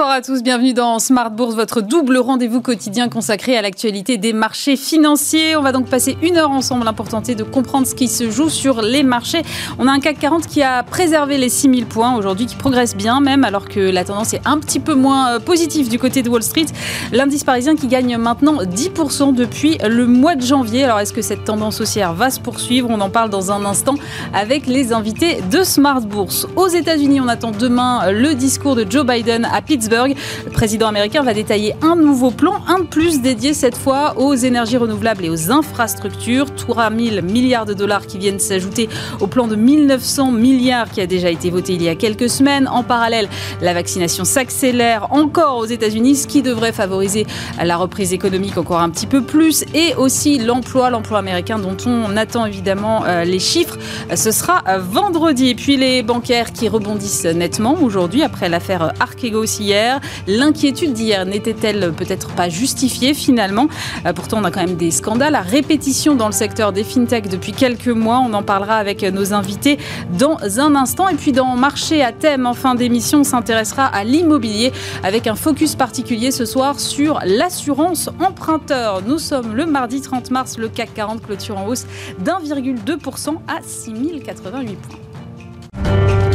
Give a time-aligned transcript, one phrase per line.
[0.00, 4.32] Bonsoir à tous, bienvenue dans Smart Bourse, votre double rendez-vous quotidien consacré à l'actualité des
[4.32, 5.56] marchés financiers.
[5.56, 8.30] On va donc passer une heure ensemble hein, pour tenter de comprendre ce qui se
[8.30, 9.42] joue sur les marchés.
[9.78, 13.20] On a un CAC 40 qui a préservé les 6000 points aujourd'hui, qui progresse bien
[13.20, 16.30] même, alors que la tendance est un petit peu moins euh, positive du côté de
[16.30, 16.64] Wall Street.
[17.12, 20.84] L'indice parisien qui gagne maintenant 10% depuis le mois de janvier.
[20.84, 22.88] Alors est-ce que cette tendance haussière va se poursuivre?
[22.88, 23.96] On en parle dans un instant
[24.32, 26.46] avec les invités de Smart Bourse.
[26.56, 31.22] Aux États-Unis, on attend demain le discours de Joe Biden à Pittsburgh le président américain
[31.22, 35.30] va détailler un nouveau plan, un de plus dédié cette fois aux énergies renouvelables et
[35.30, 36.54] aux infrastructures.
[36.54, 38.88] 3 000 milliards de dollars qui viennent s'ajouter
[39.20, 42.68] au plan de 1900 milliards qui a déjà été voté il y a quelques semaines.
[42.68, 43.28] En parallèle,
[43.60, 47.26] la vaccination s'accélère encore aux États-Unis, ce qui devrait favoriser
[47.62, 52.16] la reprise économique encore un petit peu plus et aussi l'emploi, l'emploi américain dont on
[52.16, 53.76] attend évidemment euh, les chiffres.
[54.14, 55.48] Ce sera vendredi.
[55.48, 59.79] Et puis les bancaires qui rebondissent nettement aujourd'hui après l'affaire Archegos hier.
[60.26, 63.68] L'inquiétude d'hier n'était-elle peut-être pas justifiée finalement
[64.06, 67.28] euh, Pourtant, on a quand même des scandales à répétition dans le secteur des fintechs
[67.28, 68.22] depuis quelques mois.
[68.24, 69.78] On en parlera avec nos invités
[70.18, 71.08] dans un instant.
[71.08, 75.34] Et puis dans Marché à thème en fin d'émission, on s'intéressera à l'immobilier avec un
[75.34, 79.02] focus particulier ce soir sur l'assurance emprunteur.
[79.06, 81.86] Nous sommes le mardi 30 mars, le CAC 40 clôture en hausse
[82.18, 86.29] d'1,2% à 6088 points.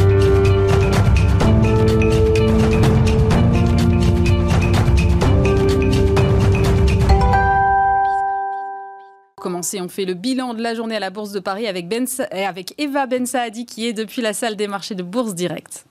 [9.66, 9.82] Commencer.
[9.82, 11.86] On fait le bilan de la journée à la Bourse de Paris avec,
[12.32, 15.86] avec Eva Ben Saadi qui est depuis la salle des marchés de Bourse Direct.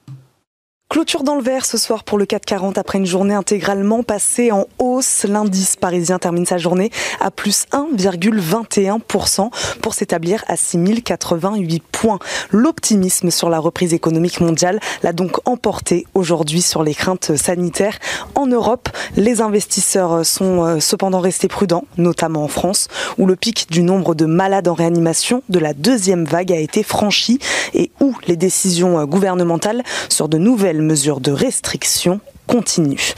[0.90, 4.66] Clôture dans le vert ce soir pour le 440 après une journée intégralement passée en
[4.78, 5.24] hausse.
[5.24, 6.90] L'indice parisien termine sa journée
[7.20, 12.18] à plus 1,21% pour s'établir à 6088 points.
[12.52, 17.98] L'optimisme sur la reprise économique mondiale l'a donc emporté aujourd'hui sur les craintes sanitaires.
[18.34, 23.68] En Europe, les investisseurs sont euh, cependant restés prudents, notamment en France, où le pic
[23.70, 27.38] du nombre de malades en réanimation de la deuxième vague a été franchi
[27.72, 33.14] et où les décisions euh, gouvernementales sur de nouvelles mesures de restriction continue.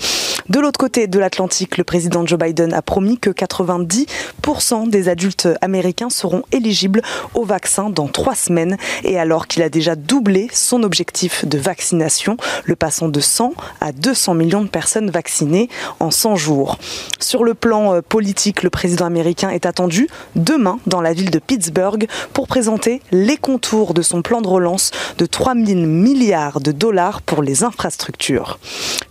[0.49, 5.49] De l'autre côté de l'Atlantique, le président Joe Biden a promis que 90% des adultes
[5.61, 7.03] américains seront éligibles
[7.35, 12.37] au vaccin dans trois semaines et alors qu'il a déjà doublé son objectif de vaccination,
[12.65, 15.69] le passant de 100 à 200 millions de personnes vaccinées
[15.99, 16.79] en 100 jours.
[17.19, 21.41] Sur le plan euh, politique, le président américain est attendu demain dans la ville de
[21.41, 26.71] Pittsburgh pour présenter les contours de son plan de relance de 3 000 milliards de
[26.71, 28.61] dollars pour les infrastructures.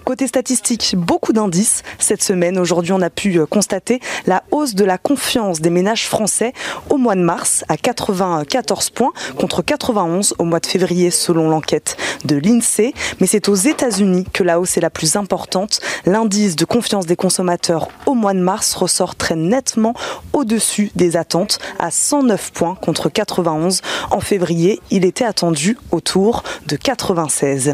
[0.05, 2.57] Côté statistique, beaucoup d'indices cette semaine.
[2.57, 6.53] Aujourd'hui, on a pu euh, constater la hausse de la confiance des ménages français
[6.89, 11.97] au mois de mars à 94 points contre 91 au mois de février selon l'enquête
[12.25, 12.93] de l'INSEE.
[13.19, 15.79] Mais c'est aux États-Unis que la hausse est la plus importante.
[16.05, 19.93] L'indice de confiance des consommateurs au mois de mars ressort très nettement
[20.33, 23.81] au-dessus des attentes à 109 points contre 91
[24.11, 24.79] en février.
[24.91, 27.73] Il était attendu autour de 96.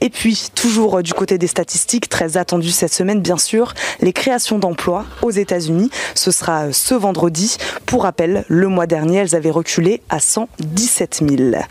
[0.00, 4.58] Et puis, toujours du côté des statistiques, très attendue cette semaine, bien sûr, les créations
[4.58, 5.90] d'emplois aux États-Unis.
[6.14, 7.56] Ce sera euh, ce vendredi.
[7.86, 11.62] Pour rappel, le mois dernier, elles avaient reculé à 117 000.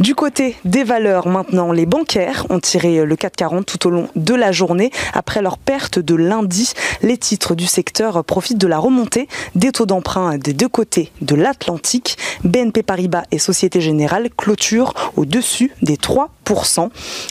[0.00, 4.08] Du côté des valeurs, maintenant, les bancaires ont tiré euh, le 440 tout au long
[4.16, 4.90] de la journée.
[5.14, 6.72] Après leur perte de lundi,
[7.02, 11.34] les titres du secteur profitent de la remontée des taux d'emprunt des deux côtés de
[11.34, 12.16] l'Atlantique.
[12.44, 16.88] BNP Paribas et Société Générale clôturent au-dessus des 3%.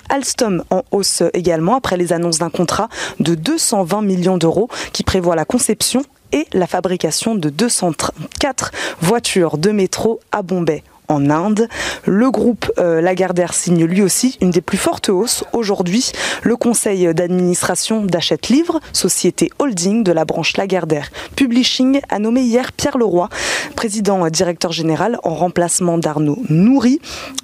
[0.10, 5.36] Alstom en hausse également après les annonces d'un contrat de 220 millions d'euros qui prévoit
[5.36, 8.72] la conception et la fabrication de 204
[9.02, 11.68] voitures de métro à Bombay en Inde.
[12.06, 15.44] Le groupe euh, Lagardère signe lui aussi une des plus fortes hausses.
[15.54, 16.12] Aujourd'hui,
[16.44, 22.72] le conseil d'administration d'Achète Livre, société holding de la branche Lagardère Publishing, a nommé hier
[22.72, 23.30] Pierre Leroy,
[23.76, 27.00] président directeur général en remplacement d'Arnaud Nourri.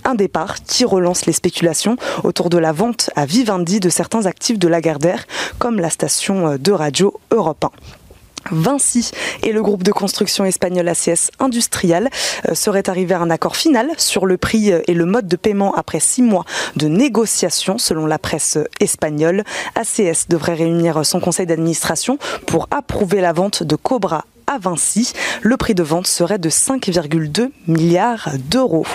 [0.05, 4.59] Un départ qui relance les spéculations autour de la vente à Vivendi de certains actifs
[4.59, 5.25] de Lagardère,
[5.59, 8.06] comme la station de radio Europe 1.
[8.51, 9.11] Vinci
[9.43, 12.09] et le groupe de construction espagnol ACS Industrial
[12.47, 15.35] euh, seraient arrivés à un accord final sur le prix euh, et le mode de
[15.35, 16.45] paiement après six mois
[16.75, 19.43] de négociations, selon la presse espagnole.
[19.75, 25.13] ACS devrait réunir son conseil d'administration pour approuver la vente de Cobra à Vinci.
[25.41, 28.87] Le prix de vente serait de 5,2 milliards d'euros.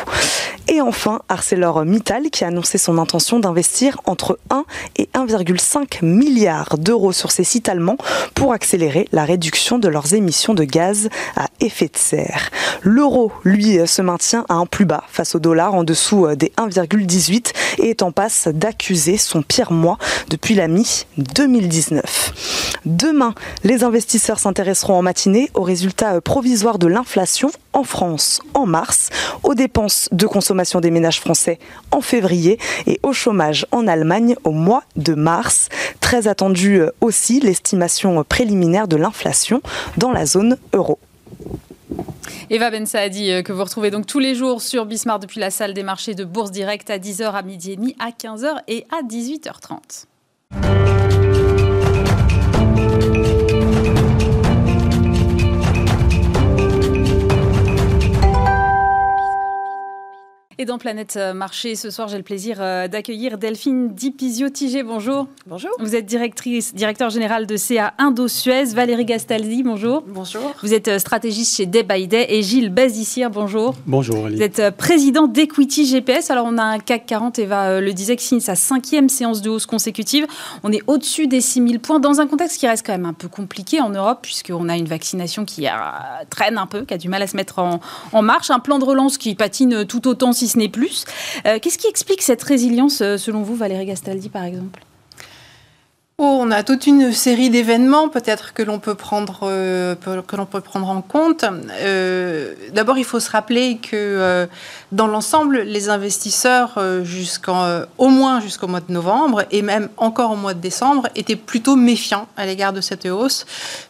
[0.69, 4.65] Et enfin, ArcelorMittal qui a annoncé son intention d'investir entre 1
[4.97, 7.99] et 1,5 milliard d'euros sur ses sites allemands
[8.35, 12.51] pour accélérer la réduction de leurs émissions de gaz à effet de serre.
[12.83, 17.53] L'euro, lui, se maintient à un plus bas face au dollar en dessous des 1,18
[17.79, 19.99] et est en passe d'accuser son pire mois
[20.31, 22.03] depuis la mi-2019.
[22.85, 23.35] Demain,
[23.65, 29.11] les investisseurs s'intéresseront en matinée aux résultats provisoires de l'inflation en France en mars,
[29.43, 31.59] aux dépenses de consommation des ménages français
[31.91, 35.69] en février et au chômage en Allemagne au mois de mars.
[36.01, 39.63] Très attendu aussi l'estimation préliminaire de l'inflation
[39.97, 40.99] dans la zone euro.
[42.51, 45.51] Eva Ben Saadi, euh, que vous retrouvez donc tous les jours sur Bismarck depuis la
[45.51, 48.87] salle des marchés de Bourse Direct à 10h, à midi et demi, à 15h et
[48.91, 50.07] à 18h30.
[53.03, 53.32] Thank you.
[60.59, 64.83] Et dans Planète euh, Marché, ce soir, j'ai le plaisir euh, d'accueillir Delphine Dipizio-Tigé.
[64.83, 65.27] Bonjour.
[65.47, 65.71] Bonjour.
[65.81, 68.67] Vous êtes directrice, directeur général de CA Indo-Suez.
[68.75, 70.05] Valérie Gastaldi, bonjour.
[70.07, 70.53] Bonjour.
[70.63, 72.27] Vous êtes euh, stratégiste chez Day by Day.
[72.29, 73.75] Et Gilles Bazissière, bonjour.
[73.87, 76.31] Bonjour, Vous êtes président d'Equity GPS.
[76.31, 79.49] Alors, on a un CAC 40, Eva le disait, qui signe sa cinquième séance de
[79.49, 80.27] hausse consécutive.
[80.65, 83.29] On est au-dessus des 6000 points dans un contexte qui reste quand même un peu
[83.29, 85.67] compliqué en Europe, puisqu'on a une vaccination qui
[86.29, 87.81] traîne un peu, qui a du mal à se mettre en,
[88.13, 91.05] en marche, un plan de relance qui patine tout autant, si ce n'est plus.
[91.47, 94.81] Euh, Qu'est-ce qui explique cette résilience, euh, selon vous, Valérie Gastaldi, par exemple?
[96.19, 100.89] Oh, on a toute une série d'événements peut-être que l'on peut prendre euh, peut prendre
[100.89, 101.45] en compte.
[102.73, 104.47] D'abord, il faut se rappeler que
[104.93, 110.37] dans l'ensemble, les investisseurs jusqu'en au moins jusqu'au mois de novembre et même encore au
[110.37, 113.45] mois de décembre étaient plutôt méfiants à l'égard de cette hausse,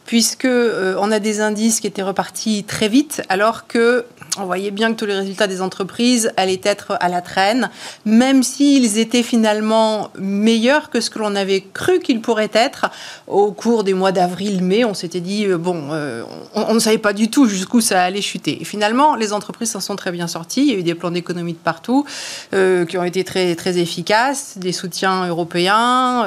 [0.06, 4.06] puisque on a des indices qui étaient repartis très vite, alors que
[4.38, 7.69] on voyait bien que tous les résultats des entreprises allaient être à la traîne,
[8.06, 12.87] même s'ils étaient finalement meilleurs que ce que l'on avait cru qu'ils pourraient être
[13.26, 14.87] au cours des mois d'avril-mai.
[14.87, 16.25] On s'était dit, euh, bon, euh,
[16.55, 18.62] on, ne savait pas du tout jusqu'où ça allait chuter.
[18.62, 20.62] Et finalement, les entreprises s'en sont très bien sorties.
[20.62, 22.06] Il y a eu des plans d'économie de partout
[22.55, 26.26] euh, qui ont été très, très efficaces, des soutiens européens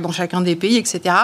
[0.00, 1.14] dans chacun des pays, etc.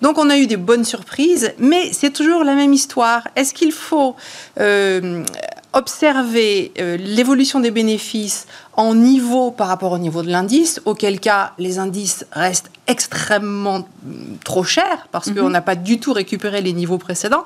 [0.00, 3.28] Donc on a eu des bonnes surprises, mais c'est toujours la même histoire.
[3.36, 4.16] Est-ce qu'il faut
[4.60, 5.24] euh,
[5.72, 11.52] observer euh, l'évolution des bénéfices en niveau par rapport au niveau de l'indice, auquel cas
[11.58, 15.34] les indices restent extrêmement mm, trop chers parce Mhm.
[15.36, 17.44] qu'on n'a pas du tout récupéré les niveaux précédents,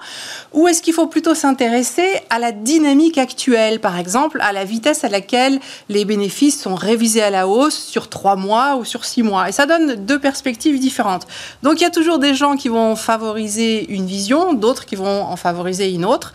[0.55, 5.05] ou est-ce qu'il faut plutôt s'intéresser à la dynamique actuelle, par exemple, à la vitesse
[5.05, 5.59] à laquelle
[5.89, 9.49] les bénéfices sont révisés à la hausse sur trois mois ou sur six mois?
[9.49, 11.27] Et ça donne deux perspectives différentes.
[11.63, 15.23] Donc il y a toujours des gens qui vont favoriser une vision, d'autres qui vont
[15.23, 16.33] en favoriser une autre.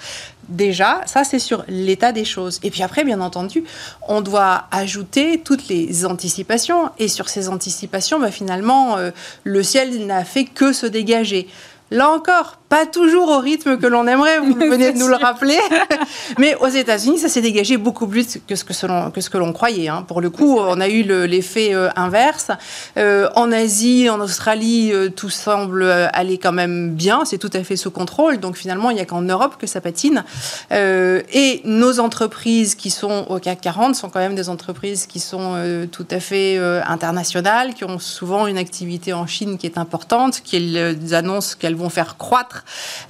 [0.51, 2.59] Déjà, ça c'est sur l'état des choses.
[2.62, 3.63] Et puis après, bien entendu,
[4.07, 6.89] on doit ajouter toutes les anticipations.
[7.00, 9.12] Et sur ces anticipations, bah, finalement, euh,
[9.45, 11.48] le ciel n'a fait que se dégager.
[11.89, 15.60] Là encore, pas toujours au rythme que l'on aimerait, vous venez de nous le rappeler.
[16.38, 19.38] Mais aux États-Unis, ça s'est dégagé beaucoup plus que ce que, selon, que, ce que
[19.38, 19.90] l'on croyait.
[19.90, 20.06] Hein.
[20.08, 22.50] Pour le coup, on a eu l'effet euh, inverse.
[22.96, 27.26] Euh, en Asie, en Australie, euh, tout semble aller quand même bien.
[27.26, 28.40] C'est tout à fait sous contrôle.
[28.40, 30.24] Donc finalement, il n'y a qu'en Europe que ça patine.
[30.72, 35.20] Euh, et nos entreprises qui sont au CAC 40 sont quand même des entreprises qui
[35.20, 36.58] sont tout à fait
[36.88, 40.78] internationales, qui ont souvent une activité en Chine qui est importante, qui
[41.12, 42.61] annoncent qu'elles vont faire croître.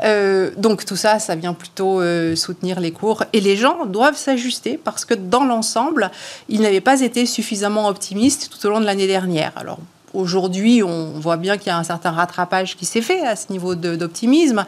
[0.03, 3.23] Euh, donc tout ça, ça vient plutôt euh, soutenir les cours.
[3.33, 6.11] Et les gens doivent s'ajuster parce que dans l'ensemble,
[6.49, 9.51] ils n'avaient pas été suffisamment optimistes tout au long de l'année dernière.
[9.55, 9.79] Alors
[10.13, 13.49] Aujourd'hui, on voit bien qu'il y a un certain rattrapage qui s'est fait à ce
[13.49, 14.65] niveau d'optimisme.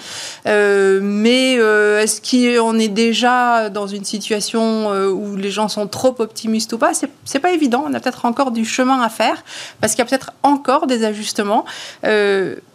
[0.47, 6.71] Euh, mais est-ce qu'on est déjà dans une situation où les gens sont trop optimistes
[6.71, 6.93] ou pas?
[7.25, 7.83] C'est pas évident.
[7.85, 9.43] On a peut-être encore du chemin à faire
[9.81, 11.65] parce qu'il y a peut-être encore des ajustements,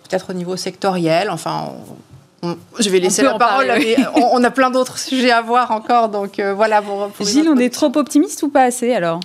[0.09, 1.31] peut-être au niveau sectoriel.
[1.31, 1.73] Enfin,
[2.43, 3.67] on, je vais laisser la parole.
[3.67, 4.05] Parler, oui.
[4.15, 6.09] on, on, a plein d'autres sujets à voir encore.
[6.09, 6.83] Donc euh, voilà.
[6.83, 9.21] Pour, pour Gilles, on est trop optimiste ou pas assez alors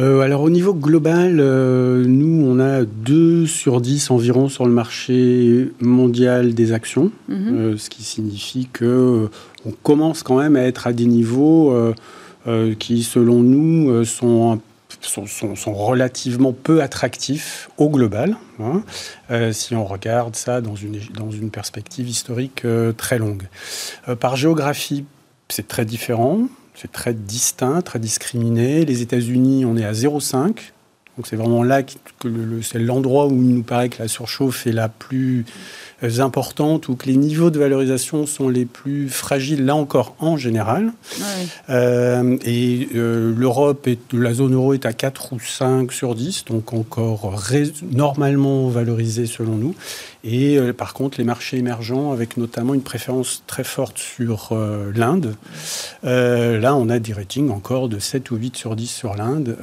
[0.00, 4.72] euh, alors au niveau global, euh, nous on a 2 sur 10 environ sur le
[4.72, 7.54] marché mondial des actions, mm -hmm.
[7.54, 9.28] euh, ce qui signifie que
[9.64, 14.58] on commence quand même à être à des niveaux euh, qui selon nous sont,
[15.08, 18.82] sont, relativement peu attractifs au global, hein,
[19.52, 22.64] si on regarde ça dans une, dans une perspective historique
[22.96, 23.44] très longue.
[24.08, 25.04] Euh, par géographie,
[25.48, 28.84] c'est très différent c'est très distinct, très discriminé.
[28.84, 30.72] Les États-Unis, on est à 0,5
[31.16, 34.72] Donc c'est vraiment là que c'est l'endroit où il nous paraît que la surchauffe est
[34.72, 35.44] la plus
[36.18, 40.92] importantes ou que les niveaux de valorisation sont les plus fragiles, là encore, en général.
[41.70, 46.72] Euh, et euh, l'Europe, la zone euro est à 4 ou 5 sur 10, donc
[46.72, 47.34] encore
[47.90, 49.74] normalement valorisé selon nous.
[50.26, 54.56] Et euh, par contre, les marchés émergents, avec notamment une préférence très forte sur
[54.94, 55.34] l'Inde,
[56.02, 59.56] là, on a des ratings encore de 7 ou 8 sur 10 sur l'Inde.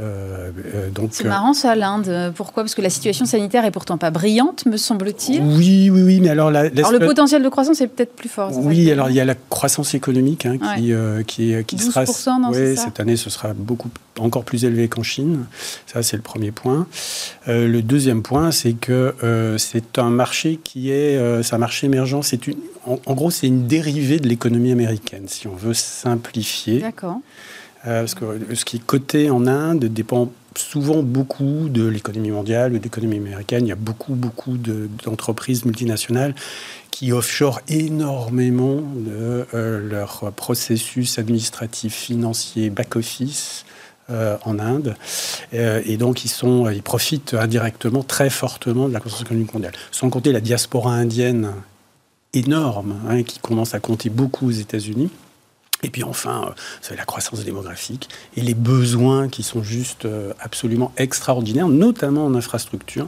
[0.93, 2.33] donc, c'est marrant ça, l'Inde.
[2.35, 2.63] Pourquoi?
[2.63, 5.41] Parce que la situation sanitaire est pourtant pas brillante, me semble-t-il.
[5.41, 6.51] Oui, oui, oui, mais alors...
[6.51, 8.51] La, alors le potentiel de croissance est peut-être plus fort.
[8.57, 10.93] Oui, alors il y a la croissance économique hein, qui,
[11.27, 12.39] qui, qui 12%, sera...
[12.39, 15.45] Non, cette année, ce sera beaucoup encore plus élevé qu'en Chine.
[15.87, 16.87] Ça, c'est le premier point.
[17.47, 19.13] le deuxième point, c'est que
[19.57, 22.21] c'est un marché qui est, euh, un marché émergent.
[22.21, 26.79] C'est une, en, gros, c'est une dérivée de l'économie américaine, si on veut simplifier.
[26.79, 27.19] D'accord.
[27.87, 32.73] Euh, parce que ce qui est coté en Inde dépend souvent beaucoup de l'économie mondiale,
[32.73, 33.65] de l'économie américaine.
[33.65, 36.35] Il y a beaucoup, beaucoup d'entreprises multinationales
[36.91, 43.65] qui offshore énormément de euh, leur processus administratif, financier, back-office
[44.09, 44.95] euh, en Inde.
[45.53, 49.73] Euh, et donc, ils, sont, ils profitent indirectement très fortement de la croissance économique mondiale.
[49.91, 51.53] Sans compter la diaspora indienne
[52.33, 55.09] énorme, hein, qui commence à compter beaucoup aux États-Unis.
[55.83, 60.33] Et puis enfin, euh, c'est la croissance démographique et les besoins qui sont juste euh,
[60.39, 63.07] absolument extraordinaires, notamment en infrastructure.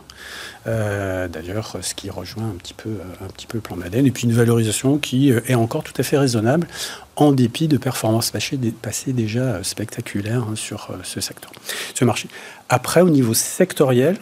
[0.65, 4.05] Euh, d'ailleurs, ce qui rejoint un petit peu, un petit peu le plan Madeleine.
[4.05, 6.67] Et puis une valorisation qui est encore tout à fait raisonnable,
[7.15, 11.51] en dépit de performances passées, déjà spectaculaires hein, sur ce secteur,
[11.93, 12.27] ce marché.
[12.69, 14.17] Après, au niveau sectoriel,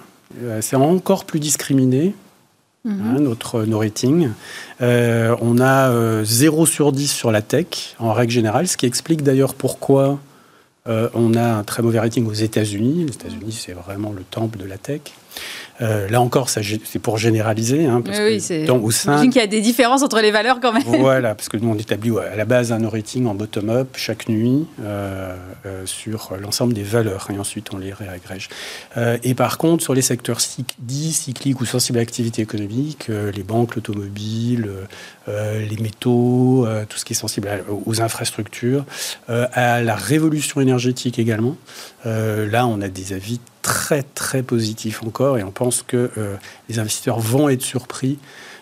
[0.62, 2.14] c'est encore plus discriminé
[2.84, 3.20] Hein, mhm.
[3.20, 4.30] notre, nos ratings.
[4.82, 8.88] Euh, on a 0 euh, sur 10 sur la tech, en règle générale, ce qui
[8.88, 10.20] explique d'ailleurs pourquoi
[10.88, 13.06] euh, on a un très mauvais rating aux États-Unis.
[13.06, 15.02] Les États-Unis, c'est vraiment le temple de la tech.
[15.82, 17.86] Euh, là encore, c'est pour généraliser.
[17.86, 18.66] Hein, parce oui, c'est.
[18.66, 20.84] qu'il y a des différences entre les valeurs quand même.
[20.84, 24.68] Voilà, parce que nous, on établit à la base un rating en bottom-up chaque nuit
[24.84, 25.36] euh,
[25.66, 28.50] euh, sur l'ensemble des valeurs et ensuite on les réagrège.
[29.24, 30.40] et par contre, sur les secteurs
[30.80, 34.70] dits cycliques ou sensibles à l'activité économique, les banques, l'automobile,
[35.28, 37.50] les métaux, tout ce qui est sensible
[37.86, 38.86] aux infrastructures,
[39.28, 41.56] à la révolution énergétique également,
[42.06, 46.36] là, on a des avis très très positif encore et on pense que euh,
[46.70, 48.18] les investisseurs vont être surpris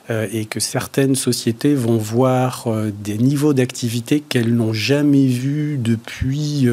[0.10, 5.78] euh, et que certaines sociétés vont voir euh, des niveaux d'activité qu'elles n'ont jamais vus
[5.78, 6.68] depuis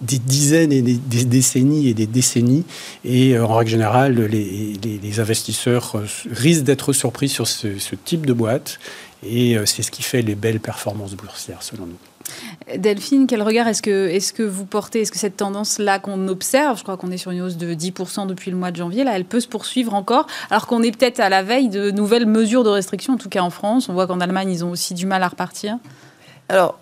[0.00, 2.64] des dizaines et des, décennies et des décennies.
[3.04, 5.96] Et en règle générale, les, les, investisseurs
[6.30, 8.78] risquent d'être surpris sur ce, ce type de boîte
[9.22, 12.09] et c'est ce qui fait les belles performances boursières selon nous.
[12.76, 15.00] Delphine, quel regard est-ce que, est que vous portez?
[15.02, 18.26] Est-ce que cette tendance-là qu'on observe, je crois qu'on est sur une hausse de 10%
[18.26, 21.20] depuis le mois de janvier, là, elle peut se poursuivre encore, alors qu'on est peut-être
[21.20, 23.88] à la veille de nouvelles mesures de restriction, en tout cas en France?
[23.88, 25.78] On voit qu'en Allemagne, ils ont aussi du mal à repartir.
[26.50, 26.78] Alors,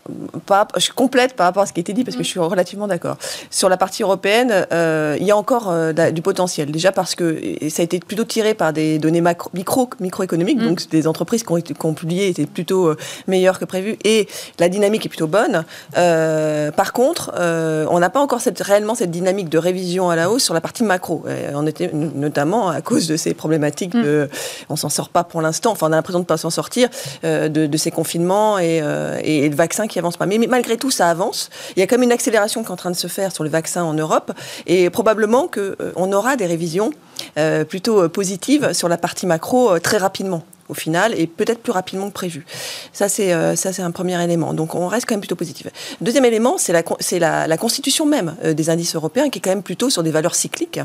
[0.46, 2.24] pas, je complète par rapport à ce qui a été dit parce que mm.
[2.24, 3.18] je suis relativement d'accord.
[3.50, 6.70] Sur la partie européenne, euh, il y a encore euh, du potentiel.
[6.70, 10.66] Déjà parce que ça a été plutôt tiré par des données macro, micro, microéconomiques, mm.
[10.66, 12.96] donc des entreprises qui ont, qui ont, publié étaient plutôt euh,
[13.26, 14.26] meilleures que prévu et
[14.58, 15.64] la dynamique est plutôt bonne.
[15.94, 20.44] par contre, on n'a pas encore cette, réellement cette dynamique de révision à la hausse
[20.44, 21.24] sur la partie macro.
[21.54, 24.02] on était notamment à cause de ces problématiques mm.
[24.02, 24.30] de,
[24.70, 25.72] on s'en sort pas pour l'instant.
[25.72, 26.88] Enfin, on a l'impression de pas s'en sortir
[27.22, 28.82] de, de, ces confinements et,
[29.22, 30.24] et, vaccin qui avance pas.
[30.24, 31.50] Mais, malgré tout, ça avance.
[31.76, 33.50] Il y a même une accélération qui est en train de se faire sur le
[33.50, 34.32] vaccin en Europe.
[34.66, 36.92] Et probablement qu'on euh, aura des révisions
[37.36, 41.72] euh, plutôt euh, positives sur la partie macro très rapidement au final et peut-être plus
[41.72, 42.44] rapidement que prévu.
[42.92, 44.52] Ça c'est un premier élément.
[44.52, 45.66] Donc on reste quand même plutôt positif.
[46.02, 49.62] Deuxième élément, c'est la c'est la, constitution même des indices européens qui est quand même
[49.62, 50.80] plutôt sur des valeurs cycliques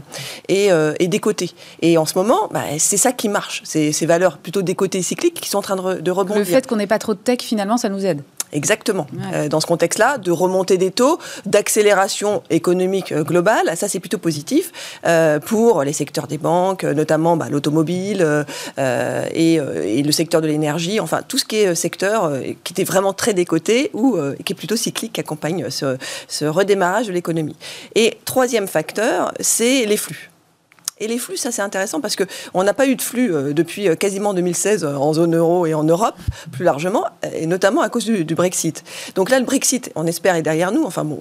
[0.48, 1.52] et, et décotées.
[1.82, 3.62] Et en ce moment, bah, c'est ça qui marche.
[3.66, 6.40] Ces valeurs plutôt décotées cycliques qui sont en train de, de rebondir.
[6.40, 8.22] Le fait qu'on n'ait pas trop de tech finalement, ça nous aide.
[8.54, 9.08] Exactement.
[9.34, 14.20] Euh, dans ce contexte-là, de remontée des taux, d'accélération économique euh, globale, ça c'est plutôt
[14.20, 14.72] positif
[15.06, 18.46] euh, pour les secteurs des banques, notamment bah, l'automobile
[18.78, 19.60] et,
[20.04, 22.32] le secteur de l'énergie, enfin tout ce qui est secteur
[22.64, 27.08] qui était vraiment très décoté ou qui est plutôt cyclique, qui accompagne ce, ce redémarrage
[27.08, 27.56] de l'économie.
[27.96, 30.33] Et troisième facteur, c'est les flux.
[31.00, 33.90] Et les flux, ça c'est intéressant parce qu'on n'a pas eu de flux euh, depuis
[33.90, 36.16] euh, quasiment 2016 euh, en zone euro et en Europe,
[36.52, 38.84] plus largement, et notamment à cause du, Brexit.
[39.16, 40.84] Donc là, le Brexit, on espère, est derrière nous.
[40.84, 41.20] Enfin bon,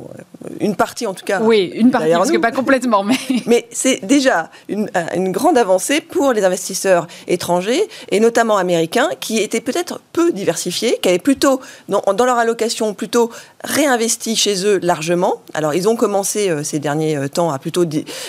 [0.61, 1.41] une partie en tout cas.
[1.41, 3.17] Oui, une partie, parce que pas complètement, mais.
[3.47, 9.39] Mais c'est déjà une, une, grande avancée pour les investisseurs étrangers et notamment américains qui
[9.39, 13.31] étaient peut-être peu diversifiés, qui avaient plutôt dans, dans leur allocation plutôt
[13.65, 15.43] réinvesti chez eux largement.
[15.55, 17.85] Alors ils ont commencé ces derniers temps à plutôt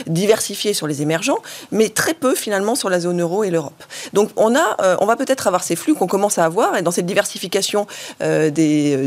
[0.08, 1.33] diversifier sur les émergents,
[1.72, 3.84] mais très peu finalement sur la zone euro et l'Europe.
[4.14, 6.82] Donc on a, euh, on va peut-être avoir ces flux qu'on commence à avoir et
[6.82, 7.88] dans cette diversification
[8.20, 8.52] des,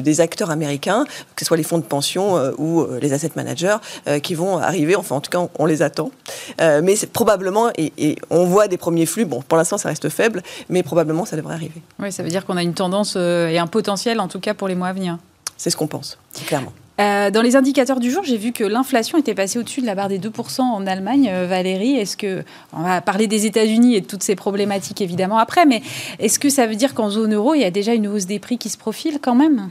[0.01, 1.05] des, acteurs américains,
[1.35, 3.77] que ce soit les fonds de pension ou les asset managers,
[4.23, 4.97] qui vont arriver.
[4.97, 6.11] Enfin en tout cas on les attend,
[6.59, 9.25] mais c'est probablement et, et, on voit des premiers flux.
[9.25, 11.83] Bon pour l'instant ça reste faible, mais probablement ça devrait arriver.
[11.99, 14.69] Oui, ça veut dire qu'on a une tendance et un potentiel en tout cas pour
[14.69, 15.19] les mois à venir.
[15.57, 16.73] C'est ce qu'on pense, clairement.
[16.99, 19.95] Euh, dans les indicateurs du jour, j'ai vu que l'inflation était passée au-dessus de la
[19.95, 21.29] barre des 2% en Allemagne.
[21.31, 22.43] Euh, Valérie, est-ce que.
[22.73, 25.83] On va parler des États-Unis et de toutes ces problématiques évidemment après, mais
[26.19, 28.39] est-ce que ça veut dire qu'en zone euro, il y a déjà une hausse des
[28.39, 29.71] prix qui se profile quand même?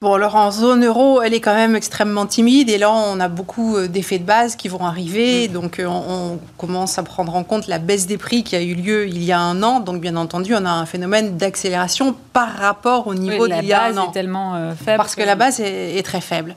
[0.00, 3.26] Bon, alors en zone euro, elle est quand même extrêmement timide et là, on a
[3.26, 5.48] beaucoup euh, d'effets de base qui vont arriver.
[5.48, 5.52] Mm.
[5.52, 8.74] Donc, euh, on, commence à prendre en compte la baisse des prix qui a eu
[8.74, 9.80] lieu il y a un an.
[9.80, 13.86] Donc, bien entendu, on a un phénomène d'accélération par rapport au niveau d'il y a
[13.86, 14.10] un an.
[14.10, 14.98] Est tellement euh, faible.
[14.98, 16.54] Parce que, la base est, est très faible.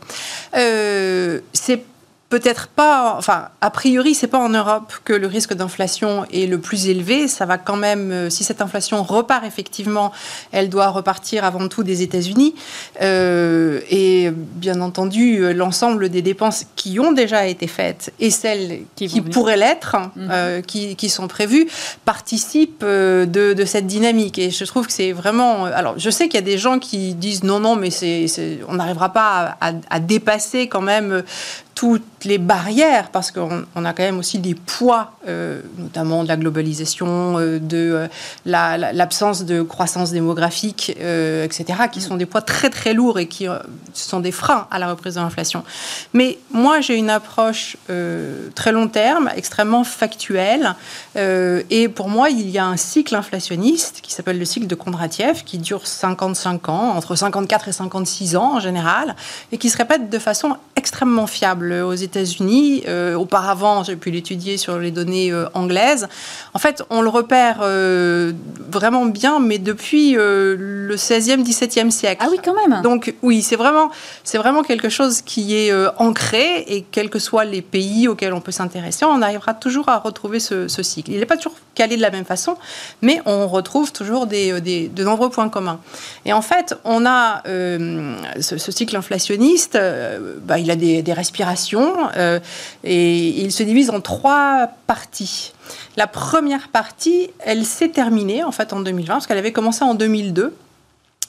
[0.56, 1.84] Euh, c'est
[2.32, 6.60] peut-être pas, enfin, a priori, c'est pas en Europe que le risque d'inflation est le
[6.60, 7.28] plus élevé.
[7.28, 10.14] Ça va quand même, euh, si cette inflation repart effectivement,
[10.54, 12.56] elle doit repartir avant tout des États-Unis.
[13.02, 19.22] Euh, et bien entendu, l'ensemble des dépenses qui ont déjà été faites et celles qui,
[19.22, 20.30] pourraient l'être, mhm.
[20.32, 21.68] euh, qui, qui, sont prévues,
[22.06, 24.40] participent de, de, cette dynamique.
[24.40, 25.66] Et je trouve que c'est vraiment.
[25.66, 28.28] Alors, je sais qu'il y a des gens qui disent non, non, mais c'est,
[28.70, 31.24] on n'arrivera pas à, à, dépasser quand même
[31.82, 36.38] toutes les barrières, parce qu'on a quand même aussi des poids, euh, notamment de la
[36.38, 38.08] globalisation, euh, de euh,
[38.46, 43.48] l'absence de croissance démographique, etc., qui sont des poids très très lourds et qui
[43.96, 45.64] sont des freins à la reprise de l'inflation.
[46.14, 47.78] Mais moi, j'ai une approche
[48.54, 50.76] très long terme, extrêmement factuelle,
[51.16, 55.44] et pour moi, il y a un cycle inflationniste qui s'appelle le cycle de Kondratiev,
[55.44, 59.16] qui dure 55 ans, entre 54 et 56 ans en général,
[59.52, 62.84] et qui se répète de façon extrêmement fiable aux États-Unis.
[62.88, 66.08] Euh, auparavant, j'ai pu l'étudier sur les données euh, anglaises.
[66.54, 68.34] En fait, on le repère euh,
[68.70, 72.24] vraiment bien, mais depuis le 16e, 17e siècle.
[72.26, 72.82] Ah oui, quand même.
[72.82, 73.90] Donc oui, c'est vraiment,
[74.24, 78.42] c'est vraiment quelque chose qui est ancré et quels que soient les pays auxquels on
[78.42, 81.12] peut s'intéresser, on arrivera toujours à retrouver ce, cycle.
[81.12, 82.58] Il n'est pas toujours calé de la même façon,
[83.02, 85.80] mais on retrouve toujours des, de nombreux points communs.
[86.26, 89.78] Et en fait, on a ce, cycle inflationniste,
[90.44, 92.40] bah, il a des, des respirations euh,
[92.84, 95.54] et il se divise en trois parties.
[95.98, 99.96] La première partie, elle s'est terminée en fait en 2020 parce qu'elle avait commencé en
[99.96, 100.56] 2002.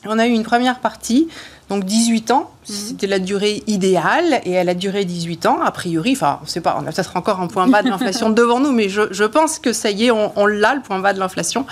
[0.05, 1.29] On a eu une première partie
[1.73, 2.75] donc 18 ans, mhm.
[2.75, 6.49] c'était la durée idéale, et elle a duré 18 ans, a priori, enfin, on ne
[6.51, 9.25] sait pas, on a peut-être encore un point bas de l'inflation devant nous, mais je,
[9.25, 11.65] pense que ça y est, on, l'a, le point bas de l'inflation.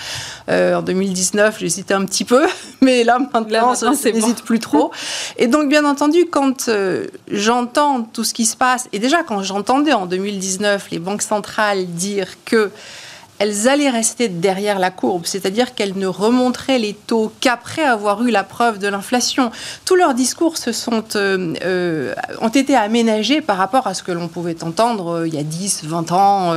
[0.48, 2.46] Euh, en 2019, j'hésitais un petit peu,
[2.80, 4.90] mais là, maintenant, je n'hésite plus trop.
[5.36, 9.42] Et donc, bien entendu, quand euh, j'entends tout ce qui se passe, et déjà quand
[9.42, 12.70] j'entendais en 2019 les banques centrales dire que
[13.40, 18.30] elles allaient rester derrière la courbe, c'est-à-dire qu'elles ne remonteraient les taux qu'après avoir eu
[18.30, 19.50] la preuve de l'inflation.
[19.86, 24.12] Tous leurs discours se sont, euh, euh, ont été aménagés par rapport à ce que
[24.12, 26.54] l'on pouvait entendre euh, il y a 10, 20 ans,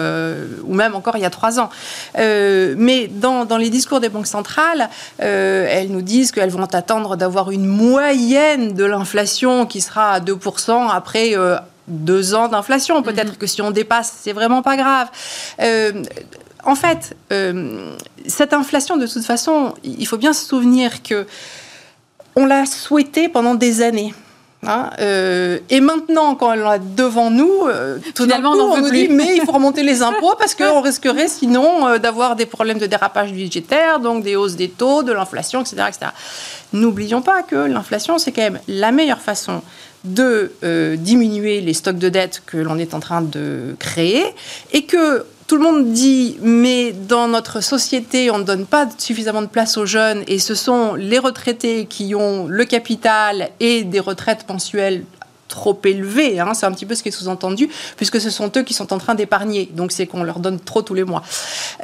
[0.65, 1.69] ou même encore il y a 3 ans.
[2.15, 7.51] mais dans, dans, les discours des banques centrales, elles nous disent qu'elles vont attendre d'avoir
[7.51, 11.33] une moyenne de l'inflation qui sera à 2% après
[11.87, 13.01] deux ans d'inflation.
[13.03, 13.37] Peut-être mm-hmm.
[13.37, 15.07] que si on dépasse, c'est vraiment pas grave
[16.65, 17.95] en fait, euh,
[18.27, 21.25] cette inflation, de toute façon, il faut bien se souvenir que
[22.35, 24.13] on l'a souhaité pendant des années.
[24.65, 29.35] Hein, euh, et maintenant, quand elle est devant nous, euh, tout on, nous dit mais
[29.35, 33.99] il faut remonter les impôts parce qu'on risquerait sinon d'avoir des problèmes de dérapage budgétaire,
[33.99, 36.11] donc des hausses des taux, de l'inflation, etc., etc.
[36.71, 39.61] N'oublions pas que l'inflation, c'est quand même la meilleure façon
[40.05, 40.53] de
[40.97, 44.23] diminuer les stocks de dettes que l'on est en train de créer
[44.71, 49.41] et que tout le monde dit, mais dans notre société, on ne donne pas suffisamment
[49.41, 50.23] de place aux jeunes.
[50.27, 55.03] Et ce sont les retraités qui ont le capital et des retraites mensuelles
[55.53, 58.63] trop élevées, hein, c'est un petit peu ce qui est sous-entendu, puisque ce sont eux
[58.63, 61.21] qui sont en train d'épargner, donc c'est qu'on leur donne trop tous les mois.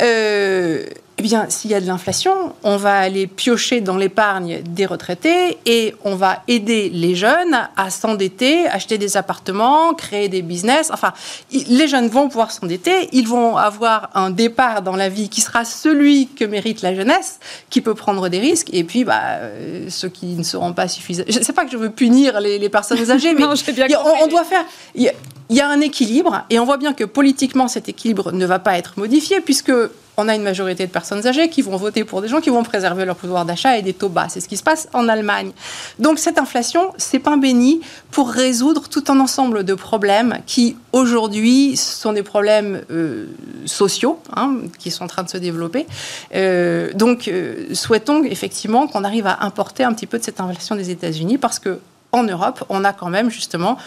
[0.02, 0.86] Euh,
[1.19, 5.58] eh bien, s'il y a de l'inflation, on va aller piocher dans l'épargne des retraités
[5.65, 10.89] et on va aider les jeunes à s'endetter, acheter des appartements, créer des business.
[10.93, 11.12] Enfin,
[11.51, 15.65] les jeunes vont pouvoir s'endetter, ils vont avoir un départ dans la vie qui sera
[15.65, 18.69] celui que mérite la jeunesse, qui peut prendre des risques.
[18.71, 21.25] Et puis, bah, euh, ceux qui ne seront pas suffisants.
[21.27, 24.63] Je ne sais pas que je veux punir les, personnes âgées, mais on, doit faire.
[24.95, 25.12] Il
[25.49, 28.77] y a un équilibre et on voit bien que politiquement cet équilibre ne va pas
[28.77, 29.73] être modifié puisque
[30.19, 32.63] on a une majorité de personnes âgées qui vont voter pour des gens qui vont
[32.63, 34.27] préserver leur pouvoir d'achat et des taux bas.
[34.27, 35.51] C'est ce qui se passe en Allemagne.
[35.97, 37.79] Donc cette inflation, c'est pain béni
[38.12, 43.27] pour résoudre tout un ensemble de problèmes qui aujourd'hui sont des problèmes euh,
[43.65, 45.88] sociaux hein, qui sont en train de se développer.
[46.36, 50.75] Euh, donc euh, souhaitons effectivement qu'on arrive à importer un petit peu de cette inflation
[50.75, 51.79] des États-Unis parce que
[52.12, 53.77] en Europe, on a quand même justement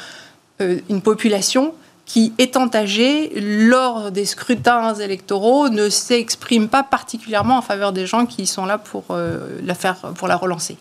[0.61, 1.75] une population
[2.13, 8.27] qui, étant âgé, lors des scrutins électoraux, ne s'exprime pas particulièrement en faveur des gens
[8.27, 10.77] qui sont là pour, euh, la, faire, pour la relancer.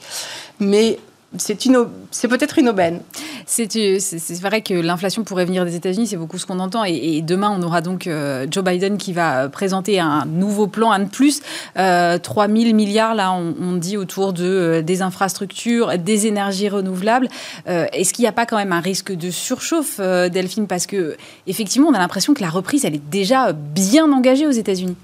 [0.59, 0.99] Mais
[1.37, 2.99] c'est peut-être une aubaine.
[3.45, 6.83] C'est vrai que l'inflation pourrait venir des États-Unis, c'est beaucoup ce qu'on entend.
[6.83, 10.99] Et, demain, on aura donc euh, Joe Biden qui va présenter un nouveau plan, un
[10.99, 11.41] de plus,
[11.77, 17.29] euh, 3 000 milliards, là, on, dit, autour de, euh, des infrastructures, des énergies renouvelables.
[17.69, 20.67] Euh, est-ce qu'il n'y a pas quand même un risque de surchauffe, Delphine?
[20.67, 21.15] Parce que,
[21.47, 24.97] effectivement, on a l'impression que la reprise, elle est déjà bien engagée aux États-Unis.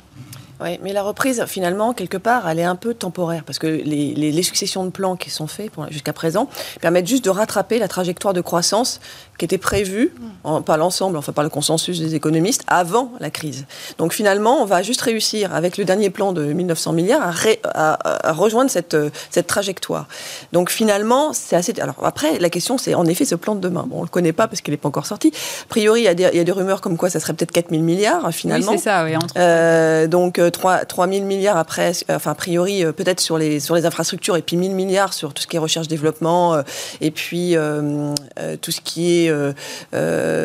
[0.60, 4.16] Oui, mais la reprise, finalement, quelque part, elle est un peu temporaire, parce que les,
[4.16, 6.50] les, successions de plans qui sont faits jusqu'à présent
[6.82, 9.00] permettent juste de rattraper la trajectoire de croissance
[9.38, 13.66] qui était prévue, en, pas l'ensemble, enfin par le consensus des économistes, avant la crise.
[13.98, 17.36] Donc finalement, on va juste réussir, avec le dernier plan de 1900 milliards,
[17.74, 18.98] à, à, rejoindre cette,
[19.30, 20.08] cette trajectoire.
[20.54, 21.80] Donc finalement, c'est assez...
[21.80, 23.86] Alors après, la question, c'est en effet ce plan de demain.
[23.88, 25.32] Bon, on ne le connaît pas parce qu'il n'est pas encore sorti.
[25.64, 27.34] A priori, il y, a des, il y a des rumeurs comme quoi ça serait
[27.34, 28.72] peut-être 4000 milliards, finalement.
[28.72, 29.16] Oui, c'est ça, oui.
[29.16, 29.34] Entre...
[29.38, 33.76] Euh, donc 3, 3 000 milliards après, enfin a priori euh, peut-être sur les, sur
[33.76, 36.62] les infrastructures et puis 1000 milliards sur tout ce qui est recherche-développement euh,
[37.02, 38.14] et puis euh,
[38.62, 39.27] tout ce qui est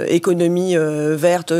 [0.08, 1.52] économie verte,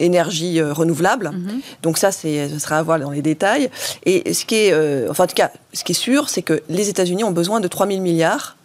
[0.00, 1.30] énergie renouvelable.
[1.30, 1.60] Mhm.
[1.82, 3.70] Donc ça, ce sera à voir dans les détails.
[4.04, 6.88] Et ce qui est, enfin en tout cas, ce qui est sûr, c'est que les
[6.88, 8.56] États-Unis ont besoin de 3 000 milliards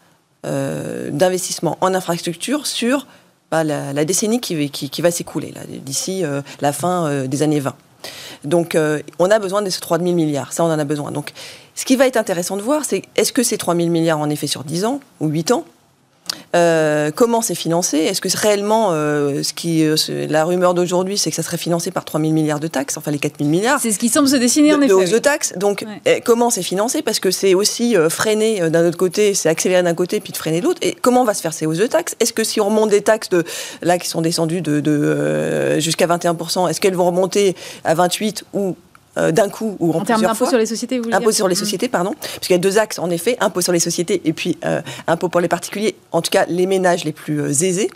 [0.43, 3.07] d'investissement en infrastructure sur
[3.51, 6.23] bah, la, décennie qui, qui, qui va s'écouler d'ici
[6.61, 7.75] la fin des années 20.
[8.43, 10.53] Donc, euh, on a besoin de ces 3 000 milliards.
[10.53, 11.11] Ça, on en a besoin.
[11.11, 11.33] Donc,
[11.75, 14.29] ce qui va être intéressant de voir, c'est est-ce que ces 3 000 milliards, en
[14.29, 15.65] effet, sur 10 ans ou 8 ans,
[16.55, 17.97] euh, comment c'est financé?
[17.97, 19.95] Est-ce que réellement, euh, ce qui, euh,
[20.29, 23.11] la rumeur d'aujourd'hui, c'est que ça serait financé par 3 000 milliards de taxes, enfin
[23.11, 23.79] les 4 000 milliards?
[23.81, 24.87] C'est ce qui semble se dessiner en effet.
[24.87, 25.53] De hausse de taxes.
[25.57, 27.01] Donc, eh, comment c'est financé?
[27.01, 30.61] Parce que c'est aussi freiné d'un autre côté, c'est accéléré d'un côté, puis de freiner
[30.61, 30.79] de l'autre.
[30.81, 32.15] Et comment va se faire ces hausses de taxes?
[32.19, 33.43] Est-ce que si on remonte des taxes de,
[33.81, 38.75] là qui sont descendues de, de jusqu'à 21%, est-ce qu'elles vont remonter à 28 ou
[39.19, 41.55] euh, d'un coup ou en, en termes d'impôt sur les sociétés, vous Impôt sur les
[41.55, 41.57] mmh.
[41.57, 42.13] sociétés, pardon.
[42.19, 45.29] Puisqu'il y a deux axes, en effet, impôt sur les sociétés et puis euh, impôt
[45.29, 47.89] pour les particuliers, en tout cas les ménages les plus euh, aisés.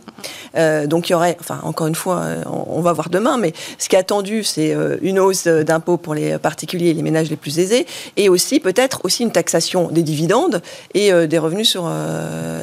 [0.85, 3.95] donc il y aurait, enfin encore une fois, on, va voir demain, mais ce qui
[3.95, 7.85] est attendu, c'est une hausse d'impôt pour les particuliers et les ménages les plus aisés,
[8.17, 10.61] et aussi peut-être aussi une taxation des dividendes
[10.93, 11.89] et des revenus sur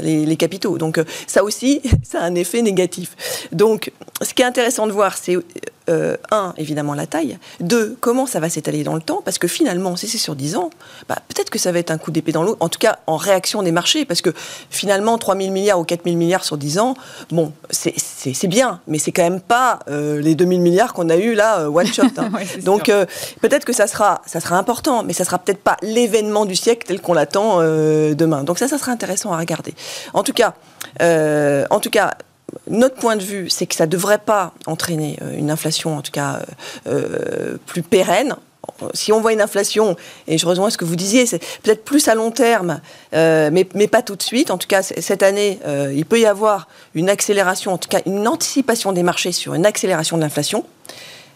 [0.03, 0.79] les, les, capitaux.
[0.79, 3.49] Donc ça aussi, ça a un effet négatif.
[3.53, 3.93] Donc
[4.23, 5.37] ce qui est intéressant de voir, c'est
[5.89, 7.39] euh, un, évidemment, la taille.
[7.61, 9.23] Deux, comment ça va s'étaler dans le temps?
[9.25, 10.71] Parce que finalement, si c'est sur 10 ans,
[11.09, 13.17] bah, peut-être que ça va être un coup d'épée dans l'eau, en tout cas en
[13.17, 14.31] réaction des marchés, parce que
[14.71, 16.95] finalement, 3 000 milliards ou 4 000 milliards sur 10 ans,
[17.31, 21.17] bon, c'est bien, mais c'est quand même pas euh, les 2 000 milliards qu'on a
[21.17, 22.03] eu là, euh, one shot.
[22.19, 22.31] Hein.
[22.65, 22.91] Donc
[23.41, 26.87] peut-être que ça sera, ça sera important, mais ça sera peut-être pas l'événement du siècle
[26.87, 28.45] tel qu'on l'attend demain.
[28.45, 29.75] Donc ça, ça sera intéressant à regarder.
[30.15, 30.55] En tout cas,
[31.01, 32.13] en tout cas,
[32.69, 36.03] notre point de vue, c'est que ça ne devrait pas entraîner euh, une inflation, en
[36.03, 36.41] tout cas,
[36.87, 38.37] euh, euh, plus pérenne.
[38.95, 39.97] Si on voit une inflation,
[40.29, 42.81] et je rejoins ce que vous disiez, c'est peut-être plus à long terme,
[43.13, 44.51] mais, mais, pas tout de suite.
[44.51, 45.59] En tout cas, cette année,
[45.93, 49.67] il peut y avoir une accélération, en tout cas une anticipation des marchés sur une
[49.67, 50.65] accélération de l'inflation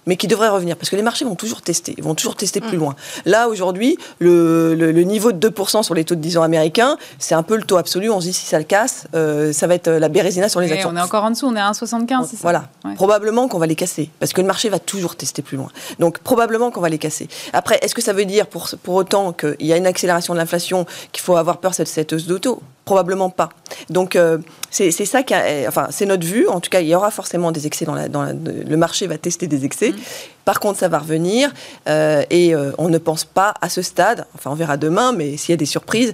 [0.07, 0.77] mais qui devrait revenir.
[0.77, 2.81] Parce que les marchés vont toujours tester, vont toujours tester plus mm.
[2.81, 2.97] loin.
[3.25, 7.35] Là, aujourd'hui, le, le, niveau de 2% sur les taux de 10 ans américains, c'est
[7.35, 8.11] un peu le taux absolu.
[8.11, 10.73] On se dit, si ça le casse, euh, ça va être la bérésina sur les
[10.73, 10.91] actions.
[10.93, 12.37] On est encore en dessous, on est à 1,75.
[12.41, 12.69] Voilà.
[12.95, 14.11] Probablement qu'on va les casser.
[14.19, 15.69] Parce que le marché va toujours tester plus loin.
[15.99, 17.29] Donc, probablement qu'on va les casser.
[17.53, 20.39] Après, est-ce que ça veut dire pour, pour autant qu'il y a une accélération de
[20.39, 23.49] l'inflation, qu'il faut avoir peur de cette hausse d'auto Probablement pas.
[23.89, 24.39] Donc euh,
[24.71, 25.35] c'est ça qui,
[25.67, 26.47] enfin c'est notre vue.
[26.49, 29.17] En tout cas, il y aura forcément des excès dans, la, dans le marché va
[29.17, 29.93] tester des excès.
[29.93, 29.97] Mm.
[30.45, 31.51] Par contre, ça va revenir
[31.89, 34.27] euh, et euh, on ne pense pas à ce stade.
[34.35, 36.13] Enfin, on verra demain, mais s'il y a des surprises,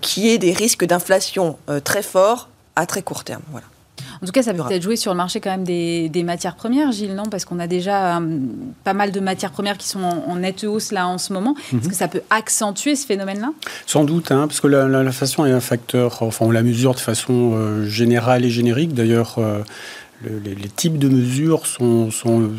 [0.00, 3.42] qu'il y ait des risques d'inflation très forts à très court terme.
[3.50, 3.66] Voilà.
[4.22, 6.92] En tout cas, ça peut peut-être jouer sur le marché quand même des, matières premières,
[6.92, 7.24] Gilles, non?
[7.24, 8.20] Parce qu'on a déjà
[8.84, 11.54] pas mal de matières premières qui sont en, nette hausse là en ce moment.
[11.72, 11.88] Est-ce mhm.
[11.88, 13.52] que ça peut accentuer ce phénomène-là?
[13.86, 17.84] Sans doute, hein, parce que l'inflation est un facteur, enfin on la mesure de façon
[17.84, 18.94] générale et générique.
[18.94, 19.38] D'ailleurs,
[20.24, 22.50] les, types de mesures sont, sont,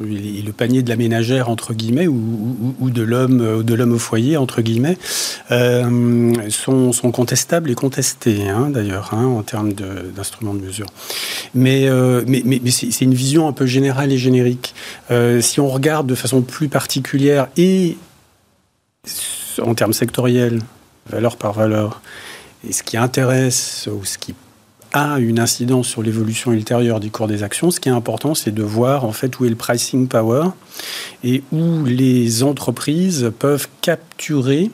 [0.00, 4.60] le panier de la ménagère entre guillemets ou, de l'homme de l'homme au foyer entre
[4.60, 4.98] guillemets
[5.50, 10.86] euh, sont, contestables et contestés hein, d'ailleurs hein, en termes d'instruments de, mesure.
[11.54, 12.24] Mais, euh,
[12.68, 14.74] c'est une vision un peu générale et générique.
[15.10, 17.96] Euh, si on regarde de façon plus particulière et
[19.60, 20.60] en termes sectoriels,
[21.10, 22.00] valeur par valeur,
[22.68, 24.34] et ce qui intéresse ou ce qui
[24.92, 27.70] a une incidence sur l'évolution ultérieure du cours des actions.
[27.70, 30.48] Ce qui est important, c'est de voir en fait où est le pricing power
[31.24, 34.70] et où les entreprises peuvent capturer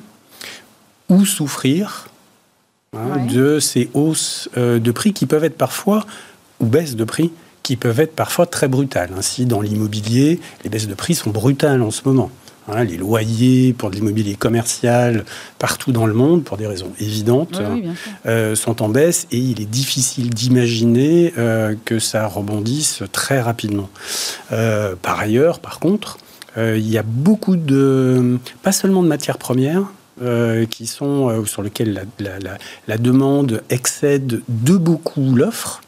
[1.09, 2.09] ou souffrir
[2.97, 6.05] hein, de ces hausses euh, de prix qui peuvent être parfois
[6.61, 7.31] ou baisses de prix
[7.63, 9.11] qui peuvent être parfois très brutales.
[9.17, 12.31] Ainsi, dans l'immobilier, les baisses de prix sont brutales en ce moment.
[12.71, 15.25] Hein, les loyers pour de l'immobilier commercial
[15.59, 17.63] partout dans le monde, pour des raisons évidentes,
[18.27, 23.89] euh, sont en baisse et il est difficile d'imaginer euh, que ça rebondisse très rapidement.
[24.53, 26.19] Euh, par ailleurs, par contre,
[26.57, 29.85] il y a beaucoup de, pas seulement de matières premières,
[30.71, 32.05] qui sont sur lesquelles
[32.89, 35.83] la, demande excède de beaucoup l'offre,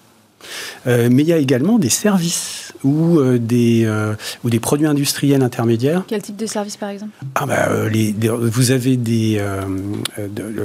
[0.87, 5.43] mais il y a également des services ou, euh, des, euh, ou des produits industriels
[5.43, 6.05] intermédiaires.
[6.07, 7.13] Quel type de service, par exemple?
[7.35, 9.43] Ah bah, euh, les, vous, avez des,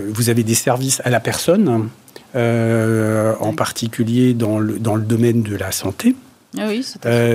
[0.09, 1.89] vous avez des services à la personne,
[2.35, 6.15] en particulier dans le, dans le domaine de la santé.
[6.57, 6.85] Ah oui,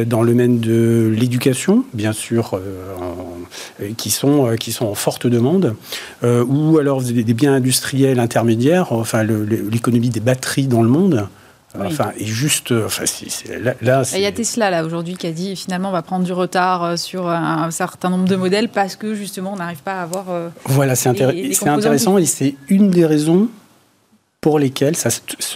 [0.07, 2.59] dans le domaine de l'éducation, bien sûr,
[3.99, 5.75] qui, sont, qui sont en forte demande,
[6.23, 11.29] ou alors des, des, biens industriels intermédiaires, enfin l'économie des batteries dans le monde,
[11.79, 13.05] Enfin, et juste, euh, enfin,
[13.81, 16.33] là, il y a Tesla là aujourd'hui qui a dit finalement on va prendre du
[16.33, 20.03] retard euh, sur un certain nombre de modèles parce que justement on n'arrive pas à
[20.03, 20.31] avoir.
[20.31, 23.49] Euh, voilà, c'est intéressant et c'est une des raisons
[24.41, 25.11] pour lesquelles ça,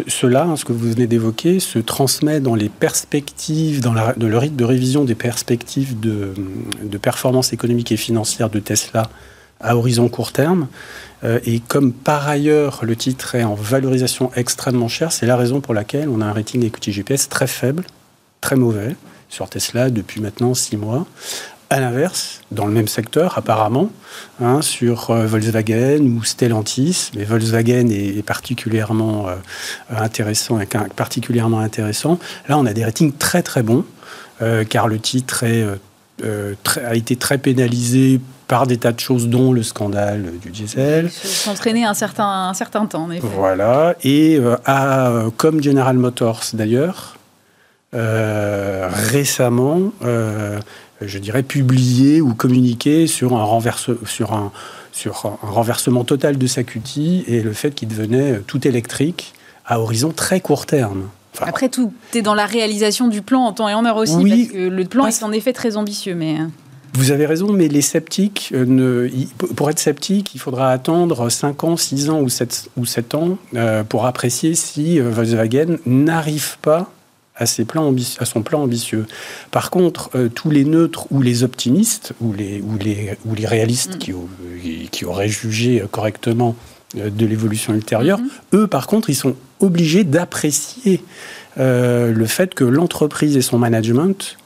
[0.06, 4.38] cela, hein, ce que vous venez d'évoquer, se transmet dans les perspectives, dans la, le
[4.38, 6.34] rythme de révision des perspectives de,
[6.82, 9.10] de performance économique et financière de Tesla
[9.64, 10.68] à horizon court terme.
[11.24, 15.60] Euh, et comme par ailleurs le titre est en valorisation extrêmement chère, c'est la raison
[15.60, 17.84] pour laquelle on a un rating equity GPS très faible,
[18.40, 18.94] très mauvais
[19.30, 21.06] sur Tesla depuis maintenant six mois.
[21.70, 23.90] À l'inverse, dans le même secteur, apparemment,
[24.40, 29.34] hein, sur euh, Volkswagen ou Stellantis, mais Volkswagen est, particulièrement euh,
[29.88, 30.60] intéressant,
[30.94, 32.18] particulièrement intéressant.
[32.48, 33.84] Là, on a des ratings très très bons,
[34.68, 35.44] car le titre
[36.22, 41.10] a été très pénalisé par des tas de choses, dont le scandale du diesel.
[41.10, 43.26] S'entraîner un certain, un certain temps, en effet.
[43.34, 43.94] Voilà.
[44.02, 47.16] Et euh, euh, comme General Motors, d'ailleurs,
[47.94, 54.52] euh, récemment, je dirais, publié ou communiqué sur un, renverse, sur un,
[54.92, 59.32] sur un renversement total de sa cutie et le fait qu'il devenait tout électrique
[59.66, 61.08] à horizon très court terme.
[61.40, 64.48] Après, tout est dans la réalisation du plan en temps et en heure aussi, parce
[64.52, 66.14] que le plan est en effet très ambitieux.
[66.14, 66.36] Mais...
[66.96, 69.08] Vous avez raison, mais les sceptiques, euh, ne,
[69.54, 73.38] pour être sceptique, il faudra attendre 5 ans, 6 ans ou 7, ou 7 ans
[73.56, 76.92] euh, pour apprécier si euh, Volkswagen n'arrive pas
[77.34, 79.06] à, ses plans à son plan ambitieux.
[79.50, 83.96] Par contre, tous les neutres ou les optimistes ou les, ou les, ou les réalistes
[83.96, 83.98] mm.
[83.98, 86.54] qui, qui, auraient jugé correctement
[86.94, 88.56] de l'évolution ultérieure, mm-hmm.
[88.56, 91.02] eux, par contre, ils sont obligés d'apprécier
[91.56, 94.36] le fait que l'entreprise et son management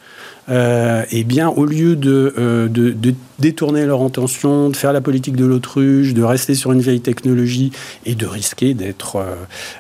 [0.51, 5.45] euh, eh bien, au lieu euh, de, détourner leur intention, de faire la politique de
[5.45, 7.71] l'autruche, de rester sur une vieille technologie
[8.07, 9.17] et de risquer d'être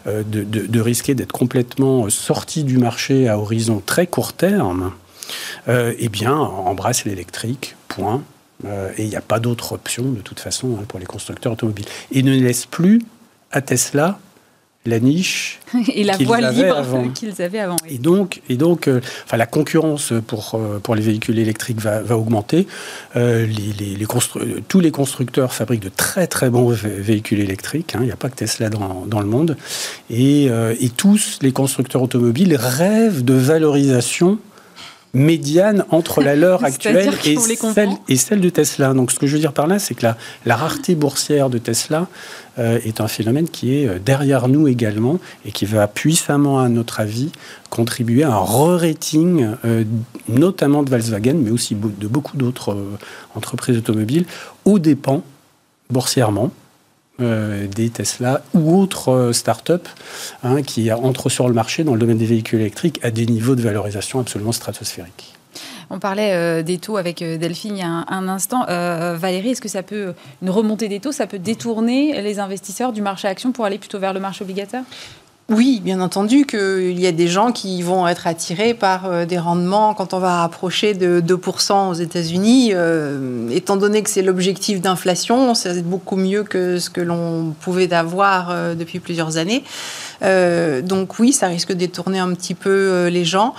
[0.07, 4.93] euh, de, de, complètement sorti du marché à horizon très court terme,
[5.69, 8.23] eh bien, embrasse l'électrique, point.
[8.65, 11.85] et il n'y a pas d'autre option de toute façon hein, pour les constructeurs automobiles.
[12.13, 13.03] Et ne laisse plus
[13.53, 14.19] à Tesla
[14.89, 15.61] la niche
[15.95, 17.77] et la voie libre qu'ils avaient avant.
[17.89, 22.03] Et donc, et donc euh, enfin, la concurrence pour, euh, pour les véhicules électriques va,
[22.03, 22.67] va augmenter.
[23.17, 24.07] Euh, les, les,
[24.69, 27.95] tous les constructeurs fabriquent de très très bons véhicules électriques.
[27.95, 28.01] Hein.
[28.03, 29.57] Il n'y a pas que Tesla dans, dans le monde.
[30.11, 34.39] Et, et, tous les constructeurs automobiles rêvent de valorisation
[35.15, 38.95] médiane entre la leur actuelle et celle, et celle, de Tesla.
[38.95, 40.17] Donc ce que je veux dire par là, c'est que la,
[40.47, 42.09] la, rareté boursière de Tesla
[42.59, 46.69] euh, est un phénomène qui est euh, derrière nous également et qui va puissamment, à
[46.69, 47.31] notre avis,
[47.71, 49.85] contribuer à un re-rating, euh,
[50.29, 52.77] notamment de Volkswagen, mais aussi de beaucoup d'autres
[53.35, 54.27] entreprises automobiles,
[54.65, 55.23] aux dépens,
[55.91, 56.51] boursièrement,
[57.19, 59.73] des Tesla ou autres startups
[60.45, 63.57] hein, qui entrent sur le marché dans le domaine des véhicules électriques à des niveaux
[63.57, 65.35] de valorisation absolument stratosphériques.
[65.91, 68.67] On parlait euh, des taux avec euh, Delphine il y a un, instant.
[68.69, 72.93] Euh, Valérie, est-ce que ça peut, une remontée des taux, ça peut détourner les investisseurs
[72.93, 74.83] du marché action pour aller plutôt vers le marché obligataire
[75.51, 79.95] oui, bien entendu qu'il y a des gens qui vont être attirés par des rendements
[79.95, 82.75] quand on va approcher de 2% aux États-Unis.
[83.51, 88.75] étant donné que c'est l'objectif d'inflation, c'est beaucoup mieux que ce que l'on pouvait avoir
[88.77, 89.65] depuis plusieurs années.
[90.21, 93.55] donc oui, ça risque de détourner un petit peu les gens.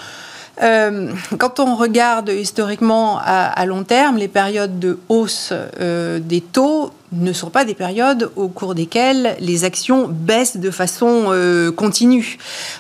[0.61, 6.91] Euh, quand on regarde historiquement à, long terme, les périodes de hausse euh, des taux
[7.11, 12.37] ne sont pas des périodes au cours desquelles les actions baissent de façon euh, continue.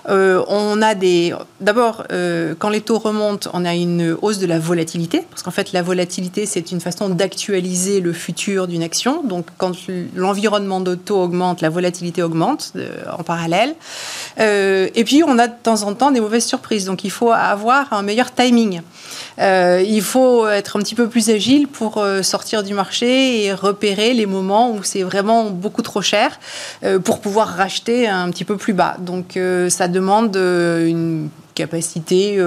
[0.07, 4.45] Euh, on a des, d'abord, euh, quand les taux remontent, on a une hausse de
[4.45, 9.23] la volatilité, parce qu'en fait, la volatilité, c'est une façon d'actualiser le futur d'une action.
[9.23, 9.73] Donc, quand
[10.15, 12.73] l'environnement de taux augmente, la volatilité augmente
[13.11, 13.75] en parallèle.
[14.37, 16.85] et puis, on a de temps en temps des mauvaises surprises.
[16.85, 18.81] Donc, il faut avoir un meilleur timing.
[19.39, 24.18] il faut être un petit peu plus agile pour sortir du marché et repérer les
[24.25, 26.39] moments où c'est vraiment beaucoup trop cher
[26.83, 28.97] euh, pour pouvoir racheter un petit peu plus bas.
[28.99, 32.39] Donc euh, ça demande euh, une capacité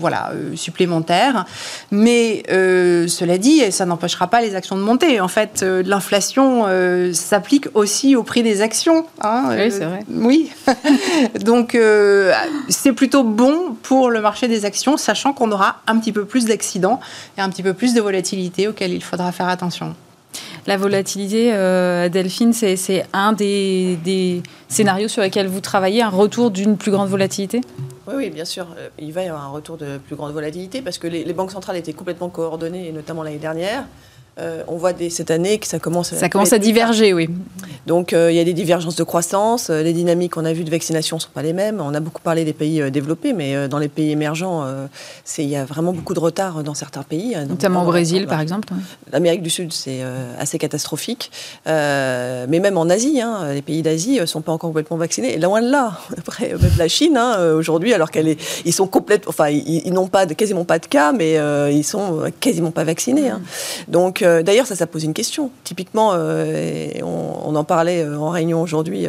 [0.00, 1.44] voilà, supplémentaire.
[1.92, 5.20] Mais cela dit, ça n'empêchera pas les actions de monter.
[5.20, 6.66] En fait, l'inflation
[7.12, 9.06] s'applique aussi au prix des actions.
[9.20, 10.00] Hein, oui, c'est vrai.
[10.10, 10.50] oui.
[11.44, 11.78] Donc,
[12.68, 16.46] c'est plutôt bon pour le marché des actions, sachant qu'on aura un petit peu plus
[16.46, 16.98] d'accidents
[17.38, 19.94] et un petit peu plus de volatilité auxquelles il faudra faire attention.
[20.66, 26.76] La volatilité, euh, Delphine, c'est un des, scénarios sur lesquels vous travaillez, un retour d'une
[26.76, 27.60] plus grande volatilité?
[28.06, 28.68] Oui, oui, bien sûr.
[28.78, 31.50] Euh, il va y avoir un retour de plus grande volatilité parce que les banques
[31.50, 33.84] centrales étaient complètement coordonnées, notamment l'année dernière.
[34.38, 36.16] Euh, on voit dès cette année que ça commence à...
[36.16, 37.28] Ça commence à diverger, oui.
[37.86, 39.68] Donc euh, il y a des divergences de croissance.
[39.68, 41.82] Euh, les dynamiques qu'on a vues de vaccination ne sont pas les mêmes.
[41.82, 44.64] On a beaucoup parlé des pays développés, mais dans les pays émergents,
[45.38, 47.36] il y a vraiment beaucoup de retard dans certains pays.
[47.48, 48.68] Notamment au Brésil, par exemple.
[49.12, 50.00] L'Amérique du Sud, c'est
[50.38, 51.30] assez catastrophique.
[51.66, 55.34] mais même en Asie, hein, les pays d'Asie ne sont pas encore complètement vaccinés.
[55.34, 55.98] Et loin de là.
[56.18, 59.28] Après, même la Chine, hein, aujourd'hui, alors qu'ils ils sont complètement...
[59.28, 61.38] Enfin, ils, n'ont pas quasiment pas de cas, mais
[61.72, 63.28] ils sont quasiment pas vaccinés.
[63.28, 63.42] Hein.
[63.88, 65.50] Donc euh, d'ailleurs, ça, ça pose une question.
[65.64, 69.06] Typiquement, euh, on, en parlait euh, en réunion aujourd'hui.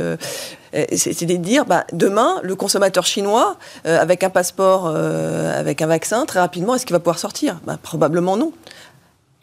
[0.92, 6.40] c'est de dire, bah, demain, le consommateur chinois, avec un passeport, avec un vaccin, très
[6.40, 7.60] rapidement, est-ce qu'il va pouvoir sortir?
[7.66, 8.52] Bah, Probablement non.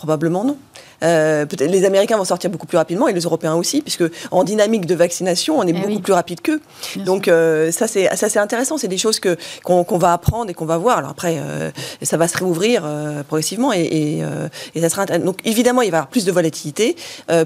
[0.00, 0.56] Probablement non.
[1.02, 4.44] Euh, peut-être les Américains vont sortir beaucoup plus rapidement et les Européens aussi, puisque en
[4.44, 6.62] dynamique de vaccination, on est eh beaucoup plus rapide qu'eux.
[7.04, 10.54] Donc euh, ça c'est ça c'est intéressant, c'est des choses que qu'on va apprendre et
[10.54, 10.96] qu'on va voir.
[10.96, 12.82] Alors après, euh, ça va se réouvrir
[13.28, 14.22] progressivement et,
[14.74, 16.96] et, ça sera donc évidemment il va y avoir plus de volatilité,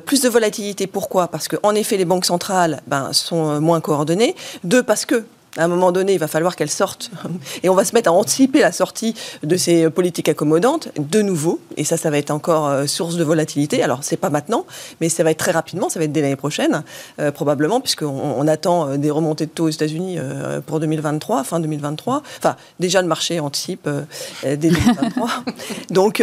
[0.06, 0.86] plus de volatilité.
[0.86, 1.26] Pourquoi?
[1.26, 4.36] Parce que en effet les banques centrales ben, sont moins coordonnées.
[4.62, 5.24] Deux parce que
[5.56, 7.10] à un moment donné, il va falloir qu'elle sorte.
[7.62, 11.60] Et on va se mettre à anticiper la sortie de ces politiques accommodantes de nouveau.
[11.76, 13.82] Et ça, ça va être encore euh, source de volatilité.
[13.82, 14.66] Alors, c'est pas maintenant,
[15.00, 15.88] mais ça va être très rapidement.
[15.88, 16.82] Ça va être dès l'année prochaine,
[17.20, 20.18] euh, probablement, puisqu'on on attend euh, des remontées de taux aux États-Unis
[20.66, 22.22] pour 2023, fin 2023.
[22.38, 23.88] Enfin, déjà, le marché anticipe
[24.42, 25.28] dès 2023.
[25.90, 26.22] donc,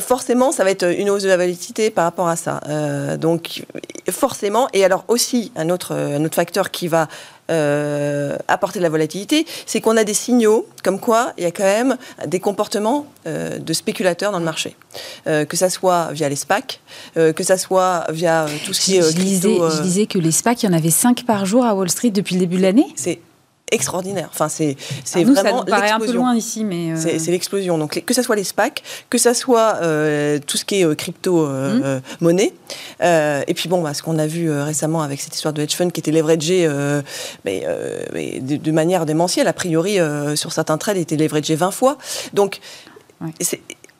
[0.00, 2.60] forcément, ça va être une hausse de la volatilité par rapport à ça.
[3.16, 3.64] donc,
[4.10, 4.68] forcément.
[4.72, 7.08] Et alors, aussi, un autre, un autre facteur qui va
[7.52, 11.50] euh, apporter de la volatilité, c'est qu'on a des signaux comme quoi il y a
[11.50, 14.74] quand même des comportements euh, de spéculateurs dans le marché.
[15.26, 16.80] Euh, que ça soit via les SPAC,
[17.14, 19.02] que ça soit via tout ce qui est...
[19.02, 21.90] Je, je disais que les SPAC, il y en avait 5 par jour à Wall
[21.90, 23.20] Street depuis le début de l'année C'est
[23.72, 24.28] extraordinaire.
[24.30, 27.78] Enfin, c'est c'est vraiment ça nous paraît un peu loin ici, mais euh, c'est l'explosion.
[27.78, 30.94] Donc que ce soit les SPAC, que ce soit euh, tout ce qui est euh,
[30.94, 32.00] crypto mmh.
[32.20, 32.52] monnaie,
[33.00, 35.90] et puis bon, bah, ce qu'on a vu récemment avec cette histoire de hedge fund
[35.90, 36.68] qui était leveragé,
[37.44, 37.66] mais,
[38.40, 39.48] de, manière démentielle.
[39.48, 39.98] A priori,
[40.34, 41.98] sur certains trades, il était leveragé 20 fois.
[42.34, 42.60] Donc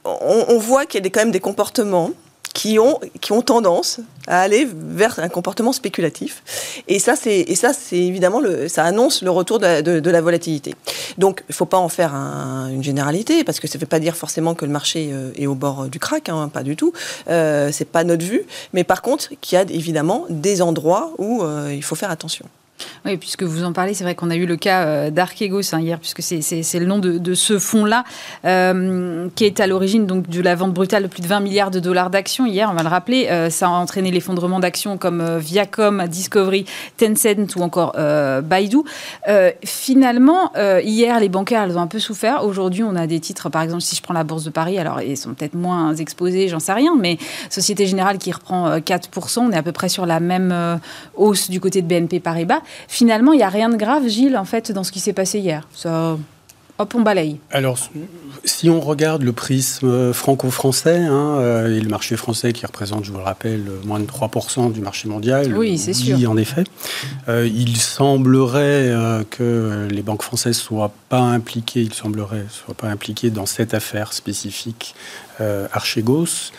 [0.05, 2.11] on, on, voit qu'il y a des, quand même des comportements
[2.55, 6.43] qui ont, qui ont tendance à aller vers un comportement spéculatif.
[6.89, 10.75] Et ça, c'est, et ça, c'est évidemment, le, ça annonce le retour de la, volatilité.
[11.19, 13.99] Donc, il ne faut pas en faire une généralité, parce que ça ne veut pas
[13.99, 16.93] dire forcément que le marché euh, est au bord du crack, hein, pas du tout.
[17.29, 18.43] Euh, c'est pas notre vue.
[18.73, 22.47] Mais par contre, qu'il y a évidemment des endroits où euh, il faut faire attention.
[23.05, 25.81] Oui, puisque vous en parlez, c'est vrai qu'on a eu le cas euh, d'Archegos hein,
[25.81, 28.05] hier, puisque c'est le nom de, ce fonds-là,
[28.45, 31.81] euh, qui est à l'origine de la vente brutale de plus de 20 milliards de
[31.81, 32.47] dollars d'actions.
[32.47, 36.65] Hier, on va le rappeler, euh, ça a entraîné l'effondrement d'actions comme Viacom, Discovery,
[36.97, 37.97] Tencent ou encore
[38.43, 38.79] Baidu.
[39.65, 42.45] finalement, hier, les bancaires, elles ont un peu souffert.
[42.45, 45.01] Aujourd'hui, on a des titres, par exemple, si je prends la Bourse de Paris, alors
[45.03, 47.19] ils sont peut-être moins exposés, j'en sais rien, mais
[47.51, 50.81] Société Générale qui reprend 4%, on est à peu près sur la même
[51.17, 52.61] hausse du côté de BNP Paribas.
[52.89, 55.39] Finalement, il n'y a rien de grave, Gilles, en fait, dans ce qui s'est passé
[55.39, 55.67] hier.
[55.75, 56.17] Ça,
[56.79, 57.39] hop, on balaye.
[57.51, 57.79] Alors,
[58.45, 63.13] si on regarde le prisme franco-français, hein, euh, et le marché français qui représente, je
[63.13, 66.19] vous le rappelle, moins de 3% du marché mondial, oui, c'est sûr.
[66.31, 66.65] en effet,
[67.29, 72.89] euh, il semblerait euh, que les banques françaises soient pas impliquées, il semblerait, soient pas
[72.89, 74.95] impliquées dans cette affaire spécifique
[75.73, 76.53] Archegos.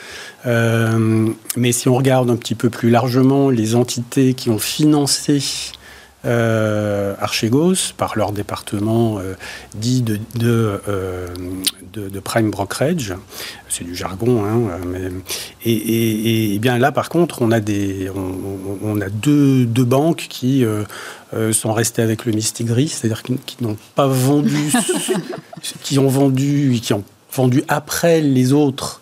[0.45, 5.41] mais si on regarde un petit peu plus largement les entités qui ont financé
[6.25, 9.33] euh, Archegos, par leur département euh,
[9.75, 11.27] dit de, euh,
[11.91, 13.13] de, de, prime brokerage,
[13.67, 15.11] c'est du jargon, hein, mais,
[15.65, 18.09] et, et, bien là par contre on a, des,
[18.83, 20.63] on, a deux, deux, banques qui
[21.51, 24.71] sont restées avec le Mistigris, c'est-à-dire qui, qui n'ont pas vendu,
[25.83, 27.03] qui ont vendu, qui ont
[27.33, 29.01] vendu après les autres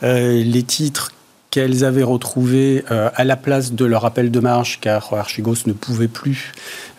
[0.00, 1.12] les titres
[1.52, 5.74] qu'elles avaient retrouvé euh, à la place de leur appel de marge, car Archigos ne
[5.74, 6.52] pouvait plus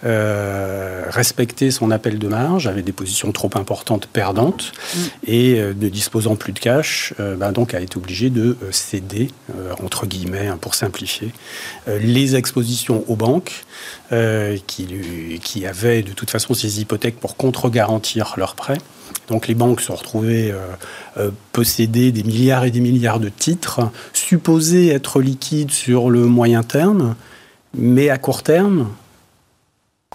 [0.06, 5.00] euh, respecter son appel de marge, avait des positions trop importantes perdantes, mm.
[5.26, 9.32] et euh, ne disposant plus de cash, ben donc a été obligé de céder,
[9.84, 11.32] entre guillemets, hein, pour simplifier,
[11.88, 13.64] les expositions aux banques,
[14.68, 18.78] qui, qui avaient de toute façon ces hypothèques pour contre-garantir leurs prêts.
[19.30, 20.54] Donc les banques se sont retrouvées
[21.18, 23.82] euh, euh, posséder des milliards et des milliards de titres,
[24.14, 27.16] supposés être liquides sur le moyen terme,
[27.76, 28.88] mais à court terme,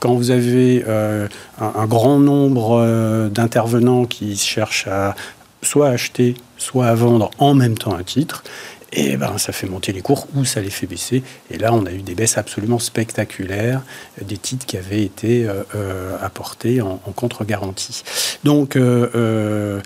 [0.01, 1.29] quand vous avez euh,
[1.61, 5.15] un, grand nombre d'intervenants qui cherchent à
[5.63, 8.43] soit acheter, soit à vendre en même temps un titre,
[8.93, 11.23] et ben, ça fait monter les cours ou ça les fait baisser.
[11.51, 13.83] Et là, on a eu des baisses absolument spectaculaires,
[14.23, 18.03] des titres qui avaient été euh, euh, apportés en, contre-garantie.
[18.45, 19.81] Donc, euh,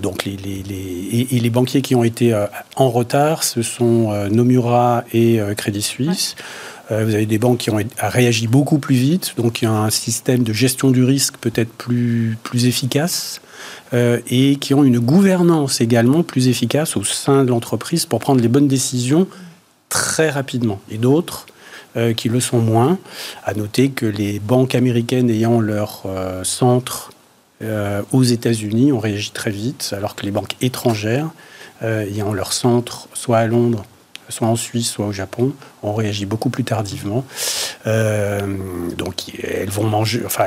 [0.00, 2.34] donc les, les, les et, les banquiers qui ont été
[2.76, 6.36] en retard, ce sont Nomura et Crédit Suisse.
[6.90, 9.90] vous avez des banques qui ont réagi beaucoup plus vite, donc il y a un
[9.90, 13.40] système de gestion du risque peut-être plus, plus efficace.
[13.94, 18.42] Euh, et qui ont une gouvernance également plus efficace au sein de l'entreprise pour prendre
[18.42, 19.26] les bonnes décisions
[19.88, 20.80] très rapidement.
[20.90, 21.46] Et d'autres
[21.96, 22.98] euh, qui le sont moins.
[23.44, 27.10] À noter que les banques américaines ayant leur euh, centre
[28.12, 31.28] aux États-Unis ont réagi très vite, alors que les banques étrangères
[31.82, 33.84] ayant leur centre soit à Londres,
[34.28, 35.52] soit en Suisse, soit au Japon,
[35.82, 37.24] ont réagi beaucoup plus tardivement.
[37.86, 38.40] Euh,
[38.96, 40.22] donc elles vont manger.
[40.26, 40.46] Enfin,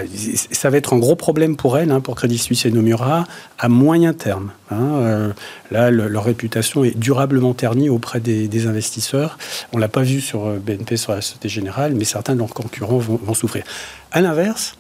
[0.52, 3.26] ça va être un gros problème pour elles, hein, pour Crédit Suisse et Nomura,
[3.58, 4.52] à moyen terme.
[4.70, 4.82] Hein.
[4.82, 5.34] Euh,
[5.72, 9.38] là, leur réputation est durablement ternie auprès des, investisseurs.
[9.74, 12.54] On l'a pas vu sur euh, BNP, sur la Société Générale, mais certains de leurs
[12.54, 13.64] concurrents vont, souffrir.
[14.12, 14.76] À l'inverse,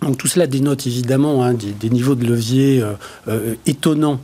[0.00, 2.82] donc tout cela dénote évidemment hein, des, niveaux de levier
[3.66, 4.20] étonnants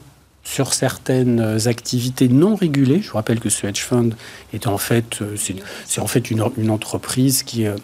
[0.47, 3.03] sur certaines activités non régulées.
[3.03, 4.11] Je vous rappelle que ce hedge fund
[4.53, 5.35] est en fait, euh,
[5.87, 7.75] c'est en fait une, entreprise qui, euh,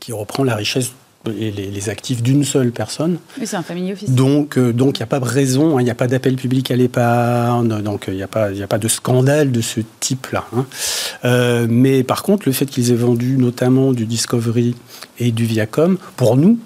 [0.00, 0.92] qui reprend la richesse
[1.38, 3.16] et les, actifs d'une seule personne.
[3.38, 4.10] Oui, c'est un family office.
[4.10, 6.36] Donc, euh, donc il n'y a pas de raison, hein, il n'y a pas d'appel
[6.36, 10.44] public à l'épargne, donc il n'y a, pas, a pas de scandale de ce type-là.
[10.54, 11.66] Hein.
[11.70, 14.74] mais par contre, le fait qu'ils aient vendu notamment du Discovery
[15.18, 16.58] et du Viacom, pour nous,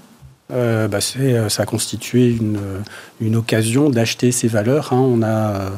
[0.51, 2.59] euh, bah euh, ça a constitué une,
[3.21, 4.93] une occasion d'acheter ces valeurs.
[4.93, 5.01] Hein.
[5.01, 5.73] On, a,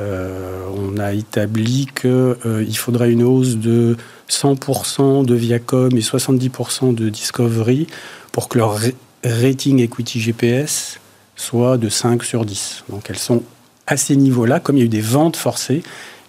[0.00, 3.96] euh, on a établi qu'il faudrait une hausse de
[4.30, 7.88] 100% de Viacom et 70% de Discovery
[8.30, 8.78] pour que leur
[9.24, 10.98] rating equity GPS
[11.34, 12.84] soit de 5 sur 10.
[12.90, 13.42] Donc elles sont
[13.88, 15.82] à ces niveaux-là, comme il y a eu des ventes forcées,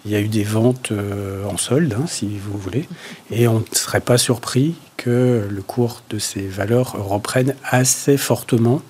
[0.04, 0.92] il y a eu des ventes
[1.48, 2.86] en solde, hein, si vous voulez,
[3.30, 8.82] et on ne serait pas surpris que le cours de ces valeurs reprenne assez fortement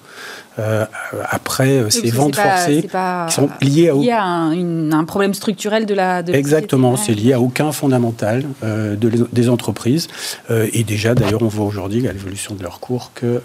[0.60, 0.86] euh,
[1.30, 6.20] après euh, ces ventes forcées qui sont liées à, un, problème structurel de la.
[6.20, 10.06] Exactement, c'est lié à aucun fondamental euh, des entreprises.
[10.50, 13.42] et déjà, d'ailleurs, on voit aujourd'hui à l'évolution de leur cours que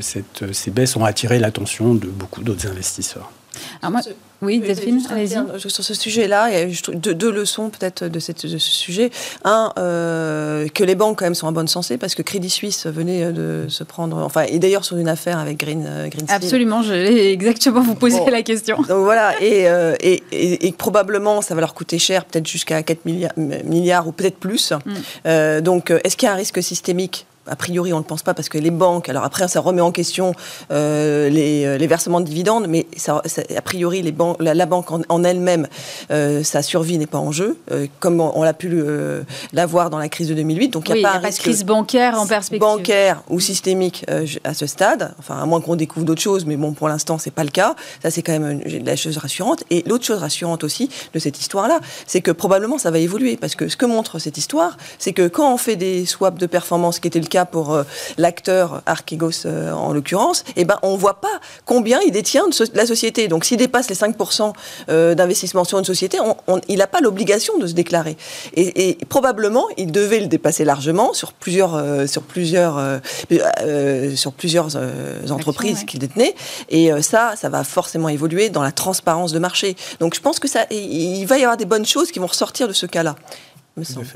[0.00, 3.30] cette, ces baisses ont attiré l'attention de beaucoup d'autres investisseurs.
[3.82, 4.00] Alors moi,
[4.42, 5.36] oui, Delphine, allez-y.
[5.58, 9.10] Sur ce sujet-là, il y a deux, deux leçons peut-être de, cette, de ce sujet.
[9.44, 12.86] Un, euh, que les banques quand même sont en bonne santé parce que Crédit Suisse
[12.86, 16.82] venait de se prendre, enfin, et d'ailleurs sur une affaire avec Green, euh, Green Absolument,
[16.82, 18.76] je vais exactement vous poser la question.
[18.76, 23.04] Donc voilà, euh, et, et, et, probablement ça va leur coûter cher, peut-être jusqu'à 4
[23.04, 24.72] milliards, milliards ou peut-être plus.
[24.72, 25.60] Mm.
[25.60, 28.34] donc est-ce qu'il y a un risque systémique a priori on ne le pense pas
[28.34, 30.32] parce que les banques, alors après ça remet en question
[30.70, 33.22] euh, les, les, versements de dividendes, mais ça,
[33.56, 35.66] a priori les la, banque en, elle-même,
[36.10, 38.82] euh, sa survie n'est pas en jeu, euh, comme on, l'a pu
[39.52, 40.68] l'avoir dans la crise de 2008.
[40.68, 42.60] Donc il n'y a, pas, de crise bancaire en perspective.
[42.60, 44.04] Bancaire ou systémique
[44.44, 47.30] à ce stade, enfin à moins qu'on découvre d'autres choses, mais bon pour l'instant c'est
[47.30, 47.74] pas le cas.
[48.02, 49.64] Ça c'est quand même la chose rassurante.
[49.70, 53.54] Et l'autre chose rassurante aussi de cette histoire-là, c'est que probablement ça va évoluer parce
[53.54, 56.96] que ce que montre cette histoire, c'est que quand on fait des swaps de performance,
[56.96, 57.84] ce qui était le cas pour euh,
[58.18, 62.54] l'acteur Archegos euh, en l'occurrence, eh ben, on ne voit pas combien il détient de,
[62.74, 63.28] la société.
[63.28, 64.52] Donc s'il dépasse les 5%
[64.88, 66.18] euh, d'investissement sur une société,
[66.68, 68.16] il n'a pas l'obligation de se déclarer.
[68.54, 73.00] Et, probablement, il devait le dépasser largement sur plusieurs, sur plusieurs,
[74.14, 74.76] sur plusieurs
[75.30, 76.34] entreprises qu'il détenait.
[76.68, 79.76] Et ça, ça va forcément évoluer dans la transparence de marché.
[79.98, 82.68] Donc je pense que ça, il va y avoir des bonnes choses qui vont ressortir
[82.68, 83.16] de ce cas-là.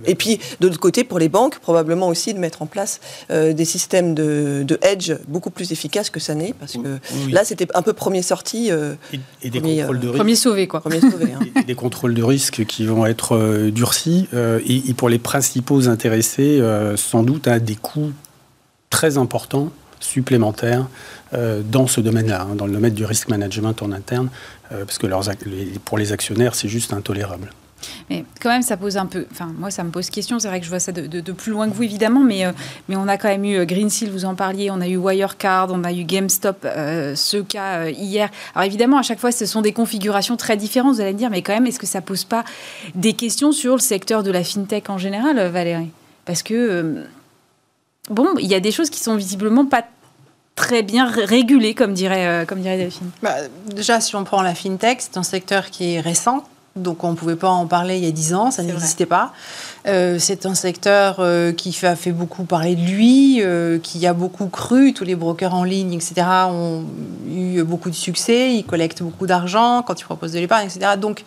[0.07, 3.01] Et puis, de l'autre côté, pour les banques, probablement aussi de mettre en place
[3.31, 6.99] euh, des systèmes de, hedge beaucoup plus efficaces que ça n'est, parce que
[7.31, 8.71] là, c'était un peu premier sorti.
[8.71, 8.95] Euh,
[9.43, 10.19] et, des contrôles de risque.
[10.19, 10.81] Premier sauvé, quoi.
[10.81, 11.63] Premier sauvé, hein.
[11.67, 14.29] des contrôles de risque qui vont être euh, durcis,
[14.67, 16.61] et, pour les principaux intéressés,
[16.97, 18.13] sans doute à des coûts
[18.91, 20.87] très importants supplémentaires
[21.33, 24.29] dans ce domaine-là, hein, dans le domaine du risk management en interne,
[24.69, 25.31] parce que leurs,
[25.85, 27.51] pour les actionnaires, c'est juste intolérable.
[28.11, 29.27] Mais quand même, ça pose un peu.
[29.31, 30.39] Enfin, moi, ça me pose question.
[30.39, 32.21] C'est vrai que je vois ça de, plus loin que vous, évidemment.
[32.21, 32.53] Mais, euh,
[32.89, 34.71] mais on a quand même eu euh, Greensill, vous en parliez.
[34.71, 38.31] On a eu Wirecard, on a eu GameStop, euh, ce cas hier.
[38.55, 41.31] Alors évidemment, à chaque fois, ce sont des configurations très différentes, vous allez me dire.
[41.31, 42.45] Mais quand même, est-ce que ça pose pas
[42.95, 45.91] des questions sur le secteur de la fintech en général, Valérie?
[46.25, 47.05] Parce que.
[48.11, 49.85] bon, il y a des choses qui sont visiblement pas
[50.57, 53.35] très bien régulées, comme dirait, comme dirait Delphine bah,
[53.67, 56.45] Déjà, si on prend la fintech, c'est un secteur qui est récent,
[56.77, 59.33] donc on ne pouvait pas en parler il y a dix ans, ça n'existait pas.
[59.87, 64.13] Euh, c'est un secteur euh, qui a fait beaucoup parler de lui, euh, qui a
[64.13, 64.93] beaucoup cru.
[64.93, 66.85] Tous les brokers en ligne, etc., ont
[67.29, 68.55] eu beaucoup de succès.
[68.55, 70.97] Ils collectent beaucoup d'argent quand ils proposent de l'épargne, etc.
[71.01, 71.25] Donc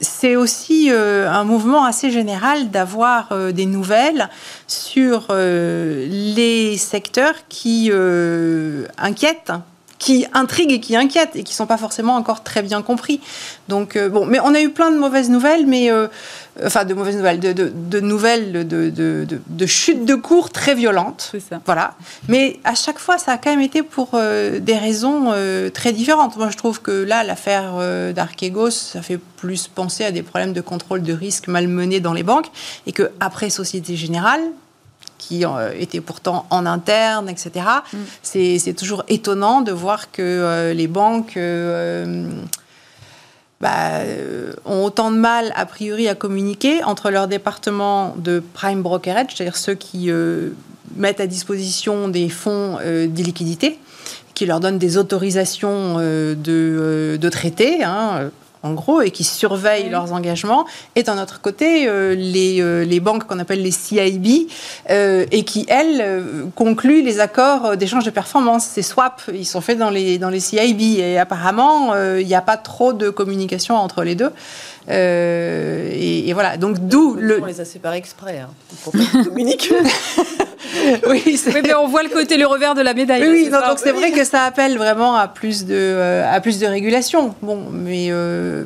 [0.00, 4.28] c'est aussi un mouvement assez général d'avoir des nouvelles
[4.66, 7.90] sur les secteurs qui
[8.98, 9.52] inquiètent
[9.98, 13.20] qui intriguent et qui inquiètent et qui sont pas forcément encore très bien compris.
[13.68, 16.08] Donc euh, bon, mais on a eu plein de mauvaises nouvelles, mais euh,
[16.64, 21.32] enfin de mauvaises nouvelles, de, de, de nouvelles de, de, chutes de cours très violentes.
[21.48, 21.60] Ça.
[21.64, 21.94] Voilà.
[22.28, 25.32] Mais à chaque fois, ça a quand même été pour euh, des raisons
[25.72, 26.36] très différentes.
[26.36, 27.74] Moi, je trouve que là, l'affaire
[28.14, 32.22] d'Archegos, ça fait plus penser à des problèmes de contrôle de risque malmenés dans les
[32.22, 32.46] banques,
[32.86, 34.40] et que après Société Générale,
[35.18, 37.66] qui euh, étaient pourtant en interne, etc.
[37.92, 37.96] Mm.
[38.22, 42.30] C'est toujours étonnant de voir que euh, les banques euh,
[43.60, 44.00] bah,
[44.64, 49.56] ont autant de mal, a priori, à communiquer entre leur département de prime brokerage, c'est-à-dire
[49.56, 50.10] ceux qui
[50.94, 53.78] mettent à disposition des fonds d'illiquidité,
[54.34, 57.82] qui leur donnent des autorisations de, de traiter.
[57.82, 58.30] Hein,
[58.66, 63.00] en gros, et qui surveillent leurs engagements, et d'un autre côté, euh, les, euh, les,
[63.00, 64.48] banques qu'on appelle les CIB,
[64.90, 68.64] euh, et qui, elles, concluent les accords d'échange de performance.
[68.64, 72.42] Ces swaps, ils sont faits dans les, dans les CIB, et apparemment, il n'y a
[72.42, 74.32] pas trop de communication entre les deux.
[74.88, 77.40] Et, voilà, donc d'où le...
[77.42, 78.50] On les a séparés exprès, hein,
[78.84, 78.92] pour
[79.24, 79.74] communiquer.
[81.08, 83.26] oui, mais on voit le côté, le revers de la médaille.
[83.28, 86.66] Oui, donc c'est vrai que ça appelle vraiment à plus de, euh, à plus de
[86.66, 87.34] régulation.
[87.42, 88.64] Bon, mais euh,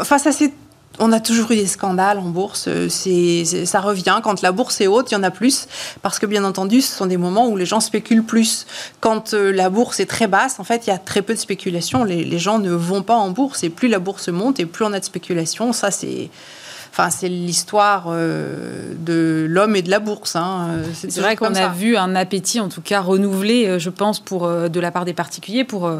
[0.00, 0.52] enfin ça c'est
[1.00, 2.68] on a toujours eu des scandales en bourse.
[2.88, 4.20] C'est, ça revient.
[4.22, 5.66] Quand la bourse est haute, il y en a plus.
[6.02, 8.66] Parce que, bien entendu, ce sont des moments où les gens spéculent plus.
[9.00, 11.38] Quand euh, la bourse est très basse, en fait, il y a très peu de
[11.38, 12.04] spéculation.
[12.04, 13.64] Les, les gens ne vont pas en bourse.
[13.64, 15.72] Et plus la bourse monte et plus on a de spéculation.
[15.72, 16.30] Ça, c'est
[16.92, 20.34] Enfin, c'est l'histoire euh, de l'homme et de la bourse.
[20.34, 20.82] Hein.
[20.92, 24.44] C'est vrai qu'on a vu un appétit, en tout cas renouvelé, euh, je pense, pour,
[24.44, 25.90] euh, de la part des particuliers pour,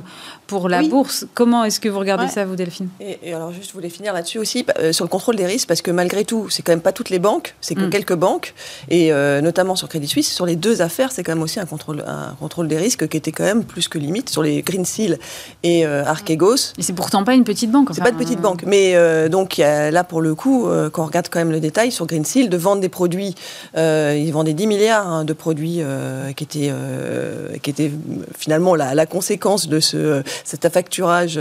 [0.51, 1.27] pour la bourse.
[1.35, 2.89] Comment est-ce que vous regardez ça, vous, Delphine?
[3.01, 5.91] Et, alors, juste, je voulais finir là-dessus aussi, sur le contrôle des risques, parce que
[5.91, 7.91] malgré tout, c'est quand même pas toutes les banques, c'est que mm.
[7.91, 8.55] quelques banques,
[8.89, 9.11] et
[9.43, 12.35] notamment sur Crédit Suisse, sur les deux affaires, c'est quand même aussi un contrôle, un
[12.39, 15.19] contrôle des risques qui était quand même plus que limite sur les Green Seal
[15.63, 16.75] et Archegos.
[16.79, 17.91] Et c'est pourtant pas une petite banque.
[17.93, 18.97] C'est pas une petite banque, mais
[19.29, 22.57] donc là, pour le coup, quand on regarde quand même le détail sur Greensill, de
[22.57, 23.35] vendre des produits,
[23.77, 27.91] euh, ils vendaient 10 milliards hein, de produits euh, qui, étaient, euh, qui étaient
[28.37, 31.39] finalement la, conséquence de ce, cet affacturage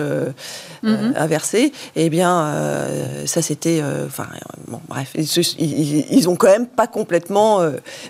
[0.83, 1.17] mm-hmm.
[1.17, 1.71] inversé.
[1.95, 2.87] Eh bien,
[3.25, 3.81] ça c'était.
[4.05, 4.27] Enfin,
[4.67, 7.61] bon, bref, ils, ils, ont quand même pas complètement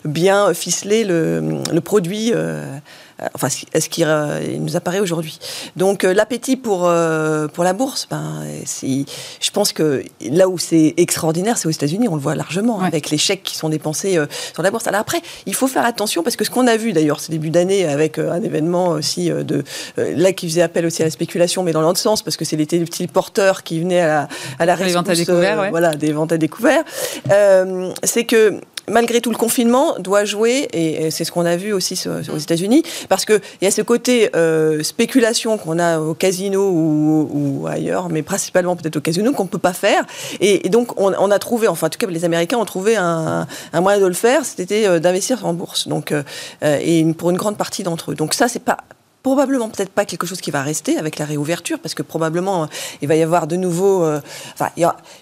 [0.05, 2.33] bien ficelé le, le produit
[3.33, 4.03] enfin, ce qui
[4.59, 5.39] nous apparaît aujourd'hui.
[5.75, 6.91] Donc l'appétit pour,
[7.53, 12.15] pour la bourse, ben, je pense que là où c'est extraordinaire, c'est aux États-Unis, on
[12.15, 14.19] le voit largement, avec les chèques qui sont dépensés
[14.53, 14.87] sur la bourse.
[14.87, 17.49] Alors après, il faut faire attention parce que ce qu'on a vu d'ailleurs ce début
[17.49, 19.63] d'année avec un événement aussi de
[19.97, 22.55] là qui faisait appel aussi à la spéculation, mais dans l'autre sens, parce que c'est
[22.55, 24.27] les petits porteurs qui venaient à la,
[24.59, 26.83] à la des ventes à découvert, voilà, des ventes à découvert.
[28.03, 28.59] c'est que
[28.89, 32.83] malgré tout, le confinement doit jouer, et c'est ce qu'on a vu aussi aux États-Unis,
[33.07, 38.21] parce qu'il y a ce côté euh, spéculation qu'on a au casino ou, ailleurs, mais
[38.21, 40.05] principalement peut-être au casino, qu'on ne peut pas faire.
[40.39, 43.99] Et, donc, on, a trouvé, enfin, en tout cas, les Américains ont trouvé un, moyen
[43.99, 45.87] de le faire, c'était euh, d'investir en bourse.
[45.87, 46.23] Donc, euh,
[46.61, 48.15] et pour une grande partie d'entre eux.
[48.15, 48.77] Donc, ça, c'est pas
[49.21, 52.69] probablement peut-être pas quelque chose qui va rester avec la réouverture, parce que probablement
[53.01, 54.05] il va y avoir de nouveau.
[54.53, 54.69] enfin,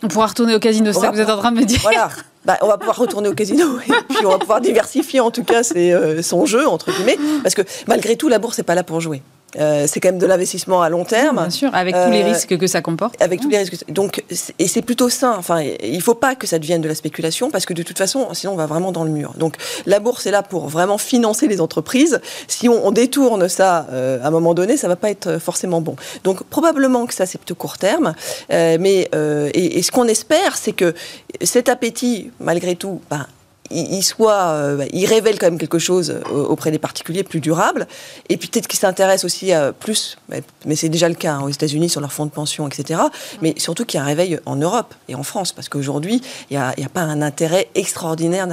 [0.03, 1.79] On pourra retourner au casino, c'est ça que vous êtes en train de me dire.
[1.81, 2.09] Voilà.
[2.47, 5.43] Bah, on va pouvoir retourner au casino et puis on va pouvoir diversifier en tout
[5.43, 8.83] cas euh, son jeu, entre guillemets, parce que malgré tout, la bourse n'est pas là
[8.83, 9.21] pour jouer.
[9.55, 11.37] Euh, c'est quand même de l'investissement à long terme.
[11.37, 13.15] Bien sûr, avec tous les euh, risques que ça comporte.
[13.21, 13.89] Avec tous les risques.
[13.89, 14.23] Donc,
[14.59, 15.35] et c'est plutôt sain.
[15.37, 17.97] Enfin, il ne faut pas que ça devienne de la spéculation parce que de toute
[17.97, 19.33] façon, sinon on va vraiment dans le mur.
[19.37, 22.19] Donc, la bourse est là pour vraiment financer les entreprises.
[22.47, 25.81] Si on, détourne ça euh, à un moment donné, ça ne va pas être forcément
[25.81, 25.95] bon.
[26.23, 28.13] Donc, probablement que ça c'est plutôt court terme.
[28.49, 29.09] mais
[29.53, 30.93] et, ce qu'on espère, c'est que
[31.41, 33.25] cet appétit, malgré tout, ben,
[33.71, 37.87] il, soit, euh, il révèle quand même quelque chose euh, auprès des particuliers plus durable.
[38.29, 40.17] Et puis peut-être qu'il s'intéresse aussi à plus,
[40.65, 43.01] mais c'est déjà le cas hein, aux États-Unis sur leurs fonds de pension, etc.
[43.41, 46.57] Mais surtout qu'il y a un réveil en Europe et en France, parce qu'aujourd'hui, il
[46.57, 48.47] n'y a, a, pas un intérêt extraordinaire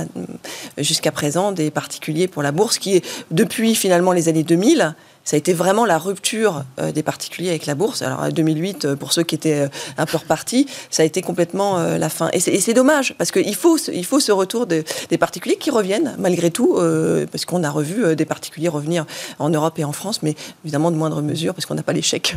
[0.79, 4.95] jusqu'à présent des particuliers pour la bourse, qui est depuis finalement les années 2000
[5.25, 8.03] ça a été vraiment la rupture euh, des particuliers avec la bourse.
[8.03, 11.23] Alors, en 2008, euh, pour ceux qui étaient euh, un peu repartis, ça a été
[11.23, 12.29] complètement la fin.
[12.33, 14.85] Et c'est dommage, parce qu'il faut, il faut ce retour des
[15.19, 16.79] particuliers qui reviennent, malgré tout,
[17.31, 19.07] parce qu'on a revu des particuliers revenir
[19.39, 22.03] en Europe et en France, mais évidemment de moindre mesure, parce qu'on n'a pas les
[22.11, 22.37] chèques.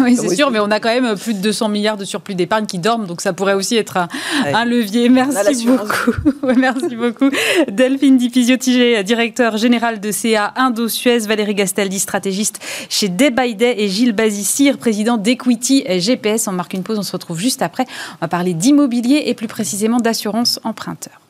[0.00, 2.66] oui, c'est sûr, mais on a quand même plus de 200 milliards de surplus d'épargne
[2.66, 5.08] qui dorment, donc ça pourrait aussi être un, levier.
[5.08, 6.12] Merci beaucoup.
[6.56, 7.30] Merci beaucoup.
[7.70, 14.12] Delphine Dipizio-Tigé, directeur général de CA Indo-Suez, Valérie Gastaldi, stratégiste chez Day Day, et Gilles
[14.12, 16.48] Bazissir, président d'Equity GPS.
[16.48, 17.84] On marque une pause, on se retrouve juste après.
[18.14, 21.20] On va parler d'immobilier et plus précisément d'assurance emprunteur.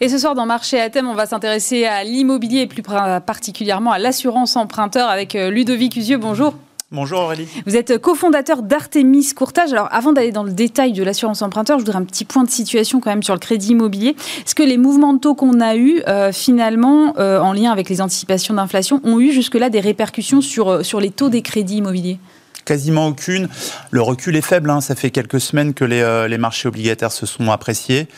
[0.00, 3.90] Et ce soir, dans Marché à thème, on va s'intéresser à l'immobilier et plus particulièrement
[3.90, 6.18] à l'assurance emprunteur avec euh, Ludovic Usieux.
[6.18, 6.54] Bonjour.
[6.90, 7.46] Bonjour Aurélie.
[7.66, 9.74] Vous êtes cofondateur d'Artemis Courtage.
[9.74, 12.50] Alors avant d'aller dans le détail de l'assurance emprunteur, je voudrais un petit point de
[12.50, 14.16] situation quand même sur le crédit immobilier.
[14.46, 17.90] Est-ce que les mouvements de taux qu'on a eus, euh, finalement, euh, en lien avec
[17.90, 21.76] les anticipations d'inflation, ont eu jusque-là des répercussions sur, euh, sur les taux des crédits
[21.76, 22.18] immobiliers?
[22.64, 23.50] Quasiment aucune.
[23.90, 24.70] Le recul est faible.
[24.70, 24.80] Hein.
[24.80, 28.08] Ça fait quelques semaines que les, les, marchés obligataires se sont appréciés.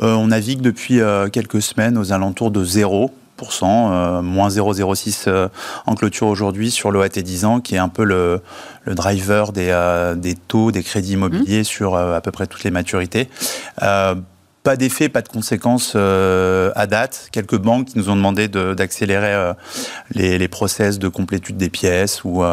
[0.00, 1.00] on navigue depuis
[1.32, 3.12] quelques semaines aux alentours de zéro.
[3.62, 5.48] Euh, moins 0,06 euh,
[5.86, 8.42] en clôture aujourd'hui sur l'OAT 10 ans, qui est un peu le,
[8.86, 11.64] driver des, euh, des, taux des crédits immobiliers mmh.
[11.64, 13.28] sur à peu près toutes les maturités.
[14.62, 17.28] Pas d'effet, pas de conséquences à date.
[17.32, 19.52] Quelques banques qui nous ont demandé d'accélérer
[20.14, 22.44] les, les, process de complétude des pièces ou,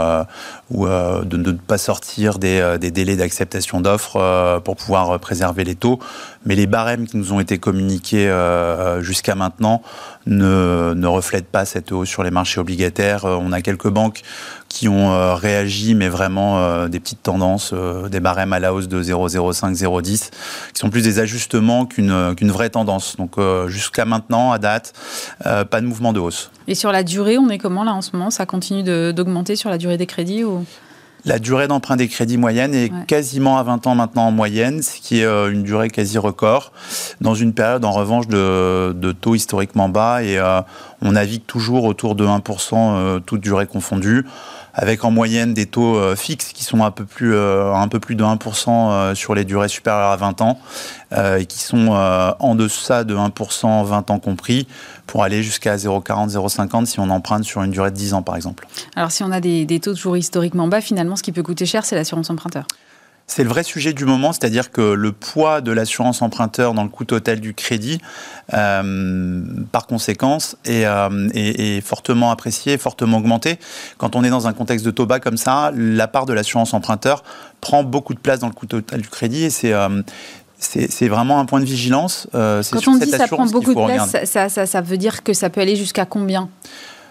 [0.71, 5.99] ou de, ne pas sortir des, des délais d'acceptation d'offres pour pouvoir préserver les taux.
[6.47, 8.33] Mais les barèmes qui nous ont été communiqués
[9.01, 9.83] jusqu'à maintenant
[10.29, 13.25] ne, ne reflète pas cette hausse sur les marchés obligataires.
[13.25, 14.21] Euh, on a quelques banques
[14.69, 17.73] qui ont euh, réagi, mais vraiment euh, des petites tendances,
[18.09, 20.29] des barèmes à la hausse de 0,05, 0,10,
[20.73, 23.15] qui sont plus des ajustements qu'une qu'une vraie tendance.
[23.17, 23.35] Donc
[23.67, 24.93] jusqu'à maintenant, à date,
[25.43, 26.51] pas de mouvement de hausse.
[26.67, 28.29] Et sur la durée, on est comment là en ce moment?
[28.29, 30.63] Ça continue d'augmenter sur la durée des crédits ou?
[31.25, 34.99] La durée d'emprunt des crédits moyenne est quasiment à 20 ans maintenant en moyenne, ce
[35.01, 36.71] qui est euh, une durée quasi record,
[37.19, 40.61] dans une période en revanche de, taux historiquement bas et euh,
[41.01, 44.25] on navigue toujours autour de 1%, euh, toute durée confondue
[44.73, 47.99] avec en moyenne des taux euh, fixes qui sont un peu plus, euh, un peu
[47.99, 50.59] plus de 1% euh, sur les durées supérieures à 20 ans
[51.39, 54.67] et qui sont en deçà de 1%, 20 ans compris,
[55.07, 58.35] pour aller jusqu'à 0,40, 0,50 si on emprunte sur une durée de 10 ans par
[58.35, 58.67] exemple.
[58.95, 61.65] Alors si on a des, des taux toujours historiquement bas, finalement ce qui peut coûter
[61.65, 62.67] cher, c'est l'assurance emprunteur.
[63.29, 66.89] C'est le vrai sujet du moment, c'est-à-dire que le poids de l'assurance emprunteur dans le
[66.89, 68.01] coût total du crédit,
[68.55, 73.59] euh, par conséquence, euh, est, fortement apprécié, fortement augmenté.
[73.99, 76.73] Quand on est dans un contexte de taux bas comme ça, la part de l'assurance
[76.73, 77.23] emprunteur
[77.61, 80.01] prend beaucoup de place dans le coût total du crédit et c'est euh,
[80.57, 82.27] c'est vraiment un point de vigilance.
[82.33, 85.49] Quand on dit ça prend beaucoup de place, ça, ça, ça, veut dire que ça
[85.49, 86.49] peut aller jusqu'à combien?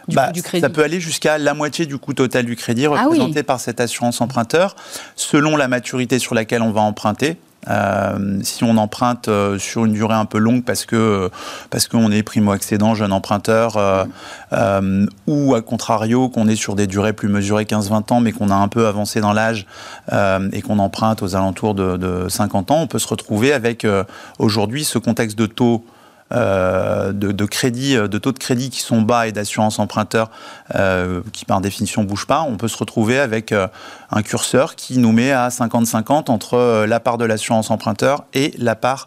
[0.09, 2.57] Du Bah, coût du crédit Ça peut aller jusqu'à la moitié du coût total du
[2.57, 2.99] crédit Ah oui.
[2.99, 4.75] représenté par cette assurance emprunteur,
[5.17, 7.37] selon la maturité sur laquelle on va emprunter.
[7.69, 11.29] Euh, si on emprunte euh, sur une durée un peu longue parce que
[11.71, 14.05] parce qu'on est primo-accédant, jeune emprunteur, euh,
[14.53, 18.51] euh, ou à contrario qu'on est sur des durées plus mesurées 15-20 ans, mais qu'on
[18.51, 19.67] a un peu avancé dans l'âge
[20.13, 23.85] euh, et qu'on emprunte aux alentours de, de 50 ans, on peut se retrouver avec
[23.85, 24.05] euh,
[24.39, 25.93] aujourd'hui ce contexte de taux euh,
[26.31, 30.31] de, de crédit, euh, de taux de crédit qui sont bas et d'assurance emprunteur
[30.75, 33.67] euh, qui par définition bougent pas, on peut se retrouver avec euh,
[34.11, 38.53] un curseur qui nous met à 50-50 entre euh, la part de l'assurance emprunteur et
[38.59, 39.07] la part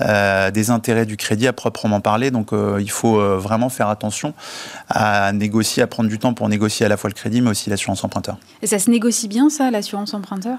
[0.00, 2.30] euh, des intérêts du crédit à proprement parler.
[2.30, 4.32] Donc euh, il faut euh, vraiment faire attention
[4.88, 7.68] à négocier, à prendre du temps pour négocier à la fois le crédit mais aussi
[7.68, 8.38] l'assurance emprunteur.
[8.62, 10.58] Et ça se négocie bien, ça, l'assurance emprunteur?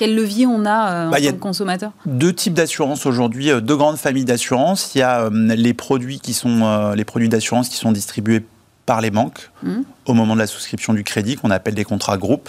[0.00, 3.60] Quel levier on a euh, en Bah, tant que consommateur deux types d'assurance aujourd'hui, euh,
[3.60, 4.94] deux grandes familles d'assurance.
[4.94, 8.42] Il y a euh, les produits qui sont les produits d'assurance qui sont distribués
[8.86, 9.84] par les banques Mhm.
[10.06, 12.48] au moment de la souscription du crédit, qu'on appelle des contrats groupes,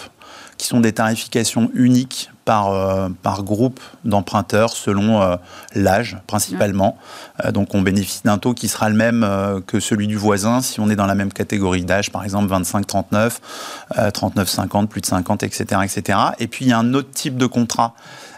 [0.62, 5.34] qui sont des tarifications uniques par, euh, par groupe d'emprunteurs selon euh,
[5.74, 6.96] l'âge principalement.
[7.44, 9.26] Euh, donc on bénéficie d'un taux qui sera le même
[9.66, 13.38] que celui du voisin si on est dans la même catégorie d'âge, par exemple 25-39,
[13.98, 16.18] euh, 39-50, plus de 50, etc., etc.
[16.38, 17.94] Et puis il y a un autre type de contrat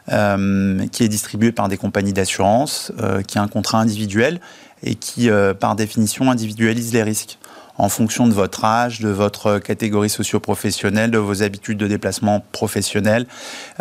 [0.06, 2.92] qui est distribué par des compagnies d'assurance,
[3.26, 4.38] qui est un contrat individuel
[4.82, 7.38] et qui, par définition, individualise les risques
[7.76, 13.26] en fonction de votre âge, de votre catégorie socio-professionnelle, de vos habitudes de déplacement professionnel,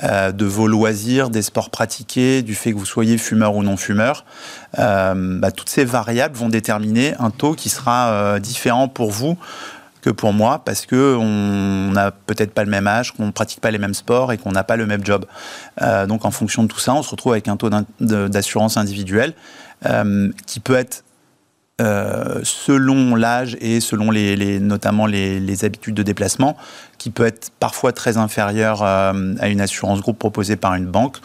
[0.03, 3.77] euh, de vos loisirs, des sports pratiqués, du fait que vous soyez fumeur ou non
[3.77, 4.25] fumeur.
[4.79, 9.37] Euh, bah, toutes ces variables vont déterminer un taux qui sera euh, différent pour vous
[10.01, 13.61] que pour moi parce que on n'a peut-être pas le même âge, qu'on ne pratique
[13.61, 15.25] pas les mêmes sports et qu'on n'a pas le même job.
[16.09, 17.69] Donc en fonction de tout ça, on se retrouve avec un taux
[18.01, 19.33] d'assurance individuelle
[20.45, 21.05] qui peut être
[21.81, 26.55] euh, selon l'âge et selon les, notamment les, habitudes de déplacement,
[26.99, 31.17] qui peut être parfois très inférieur euh, à une assurance groupe proposée par une banque,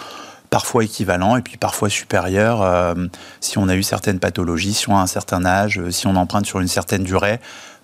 [0.48, 2.94] parfois équivalent et puis parfois supérieur euh,
[3.40, 6.46] si on a eu certaines pathologies, si on a un certain âge, si on emprunte
[6.46, 7.40] sur une certaine durée,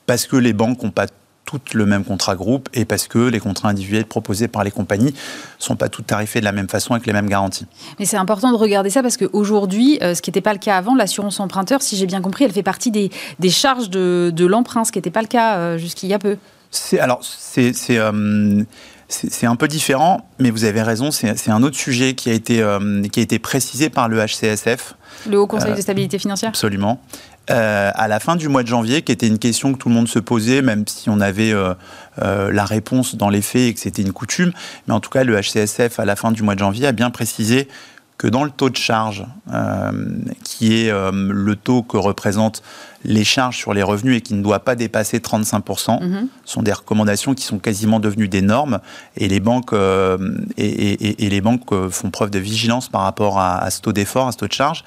[0.07, 1.07] parce que les banques n'ont pas
[1.45, 5.15] toutes le même contrat groupe et parce que les contrats individuels proposés par les compagnies
[5.59, 7.67] sont pas tous tarifés de la même façon avec les mêmes garanties.
[7.99, 10.77] Mais c'est important de regarder ça parce qu'aujourd'hui, euh, ce qui n'était pas le cas
[10.77, 14.47] avant, l'assurance emprunteur, si j'ai bien compris, elle fait partie des, des charges de, de
[14.47, 16.37] l'emprunt, ce qui n'était pas le cas euh, jusqu'il y a peu.
[16.71, 18.65] C'est alors c'est c'est euh,
[19.09, 21.11] c'est un peu différent, mais vous avez raison.
[21.11, 24.95] C'est un autre sujet qui a été euh, qui a été précisé par le HCSF
[25.29, 27.01] Le Haut Conseil Euh, de stabilité financière absolument.
[27.51, 29.95] Euh, à la fin du mois de janvier, qui était une question que tout le
[29.95, 31.53] monde se posait, même si on avait
[32.17, 34.53] la réponse dans les faits et que c'était une coutume.
[34.89, 37.11] Mais en tout cas, le HCSF, à la fin du mois de janvier, a bien
[37.11, 37.69] précisé
[38.17, 39.91] que dans le taux de charge, euh,
[40.45, 42.63] qui est euh, le taux que représentent
[43.05, 46.29] les charges sur les revenus et qui ne doit pas dépasser 35%, Mhm.
[46.45, 48.79] sont des recommandations qui sont quasiment devenues des normes
[49.17, 50.17] et les banques, euh,
[50.57, 53.93] et, et- et les banques font preuve de vigilance par rapport à, à ce taux
[53.93, 54.85] d'effort, à ce taux de charge.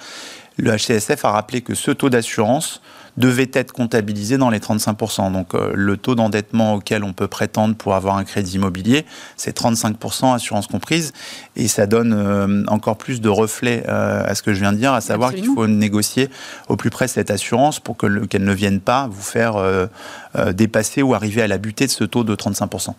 [0.56, 2.82] Le HCSF a rappelé que ce taux d'assurance
[3.18, 5.32] devait être comptabilisé dans les 35%.
[5.32, 9.06] Donc euh, le taux d'endettement auquel on peut prétendre pour avoir un crédit immobilier,
[9.36, 11.14] c'est 35% assurance comprise.
[11.56, 14.78] Et ça donne euh, encore plus de reflet euh, à ce que je viens de
[14.78, 16.30] dire, à savoir qu'il faut négocier
[16.70, 19.88] au plus près cette assurance pour que le- qu'elle ne vienne pas vous faire euh,
[20.54, 22.94] dépasser ou arriver à la butée de ce taux de 35%.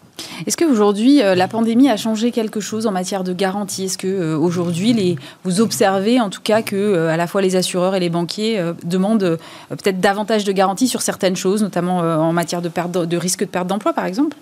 [0.46, 3.84] Est-ce qu'aujourd'hui, la pandémie a changé quelque chose en matière de garantie?
[3.84, 7.94] Est-ce que aujourd'hui, les, vous observez en tout cas que à la fois les assureurs
[7.94, 9.38] et les banquiers demandent
[9.68, 13.16] peut-être davantage de garanties sur certaines choses, notamment euh, en matière de, perte de, de
[13.16, 14.36] risque de perte d'emploi, par exemple?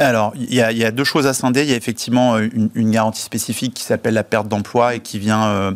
[0.00, 1.62] Alors, il y, a, il y a deux choses à scinder.
[1.62, 5.00] Il y a effectivement euh, une, une garantie spécifique qui s'appelle la perte d'emploi et
[5.00, 5.72] qui vient euh,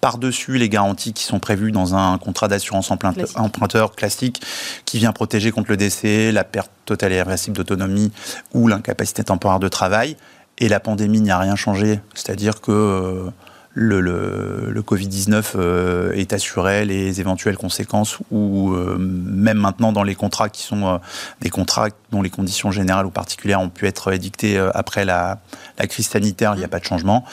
[0.00, 4.42] par-dessus les garanties qui sont prévues dans un contrat d'assurance emprunteur classique,
[4.84, 8.12] qui vient protéger contre le décès, la perte totale et irréversible d'autonomie
[8.52, 10.16] ou l'incapacité temporaire de travail.
[10.58, 11.98] Et la pandémie n'y a rien changé.
[12.14, 13.30] C'est-à-dire que euh,
[13.74, 20.04] le, le- le Covid-19 euh, est assuré, les éventuelles conséquences, ou euh, même maintenant dans
[20.04, 20.98] les contrats qui sont euh,
[21.40, 25.40] des contrats dont les conditions générales ou particulières ont pu être édictées après la,
[25.78, 27.24] la crise sanitaire, il n'y a pas de changement.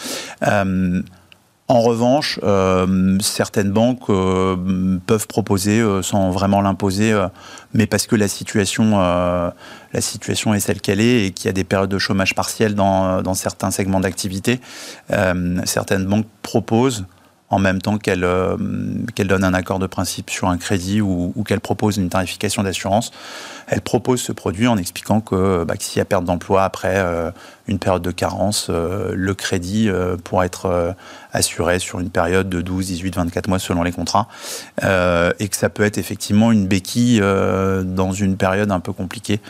[1.71, 7.17] En revanche, euh, certaines banques euh, peuvent proposer, euh, sans vraiment l'imposer,
[7.73, 8.99] mais parce que la situation,
[9.93, 13.71] est celle qu'elle est et qu'il y a des périodes de chômage partiel dans, certains
[13.71, 14.59] segments d'activité,
[15.63, 17.05] certaines banques proposent
[17.51, 18.27] en même temps qu'elle
[19.13, 23.11] qu'elle donne un accord de principe sur un crédit ou, qu'elle propose une tarification d'assurance.
[23.67, 27.03] Elle propose ce produit en expliquant que, bah, s'il y a perte d'emploi après
[27.67, 29.89] une période de carence, le crédit
[30.23, 30.95] pourra être
[31.33, 34.27] assuré sur une période de 12, 18, 24 mois selon les contrats,
[34.81, 39.41] et que ça peut être effectivement une béquille dans une période un peu compliquée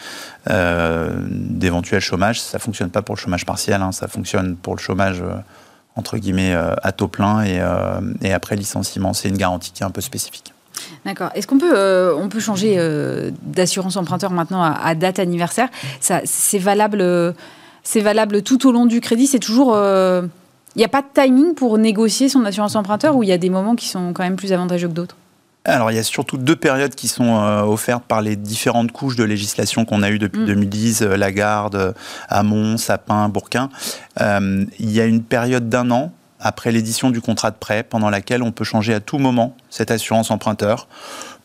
[0.48, 2.42] d'éventuel chômage.
[2.42, 5.24] Ça fonctionne pas pour le chômage partiel, hein, ça fonctionne pour le chômage
[5.96, 9.14] entre guillemets, euh, à taux plein et, euh, et après licenciement.
[9.14, 10.54] C'est une garantie qui est un peu spécifique.
[11.06, 11.30] D'accord.
[11.36, 12.78] Est-ce qu'on peut, euh, peut changer
[13.44, 15.70] d'assurance emprunteur maintenant à, date anniversaire?
[16.00, 17.36] C'est valable,
[17.96, 19.28] valable tout au long du crédit?
[19.28, 19.76] C'est toujours.
[19.76, 23.38] Il n'y a pas de timing pour négocier son assurance emprunteur ou il y a
[23.38, 25.18] des moments qui sont quand même plus avantageux que d'autres?
[25.64, 29.16] Alors, il y a surtout deux périodes qui sont euh, offertes par les différentes couches
[29.16, 31.06] de législation qu'on a eues depuis 2010, mm.
[31.06, 31.94] euh, Lagarde, euh,
[32.30, 33.70] Hamon, Sapin, Bourquin.
[34.20, 38.42] il y a une période d'un an après l'édition du contrat de prêt, pendant laquelle
[38.42, 40.88] on peut changer à tout moment cette assurance emprunteur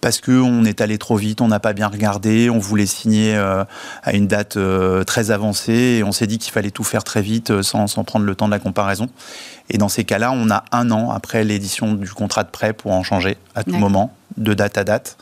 [0.00, 3.66] parce qu'on est allé trop vite, on n'a pas bien regardé, on voulait signer à
[4.12, 4.58] une date
[5.06, 8.24] très avancée et on s'est dit qu'il fallait tout faire très vite sans, sans, prendre
[8.24, 9.08] le temps de la comparaison.
[9.70, 12.92] Et dans ces cas-là, on a un an après l'édition du contrat de prêt pour
[12.92, 15.16] en changer à tout moment, de date à date.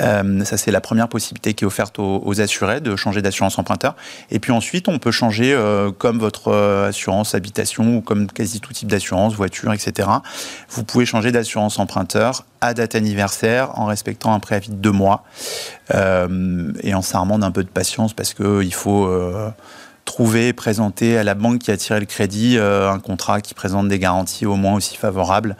[0.00, 3.94] Euh, ça, c'est la première possibilité qui est offerte aux, assurés de changer d'assurance emprunteur.
[4.30, 8.60] Et puis ensuite, on peut changer euh, comme votre euh, assurance habitation ou comme quasi
[8.60, 10.08] tout type d'assurance, voiture, etc.
[10.70, 15.24] Vous pouvez changer d'assurance emprunteur à date anniversaire en respectant un préavis de deux mois
[15.90, 19.06] et en s'armant d'un peu de patience parce qu'il faut
[20.04, 23.88] trouver, présenter à la banque qui a tiré le crédit euh, un contrat qui présente
[23.88, 25.56] des garanties au moins aussi favorables.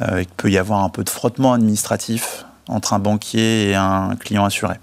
[0.00, 4.16] Euh, il peut y avoir un peu de frottement administratif entre un banquier et un
[4.16, 4.76] client assuré.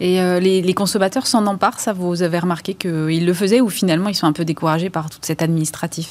[0.00, 4.08] Et euh, les, consommateurs s'en emparent, ça vous avez remarqué qu'ils le faisaient ou finalement
[4.08, 6.08] ils sont un peu découragés par tout cet administratif?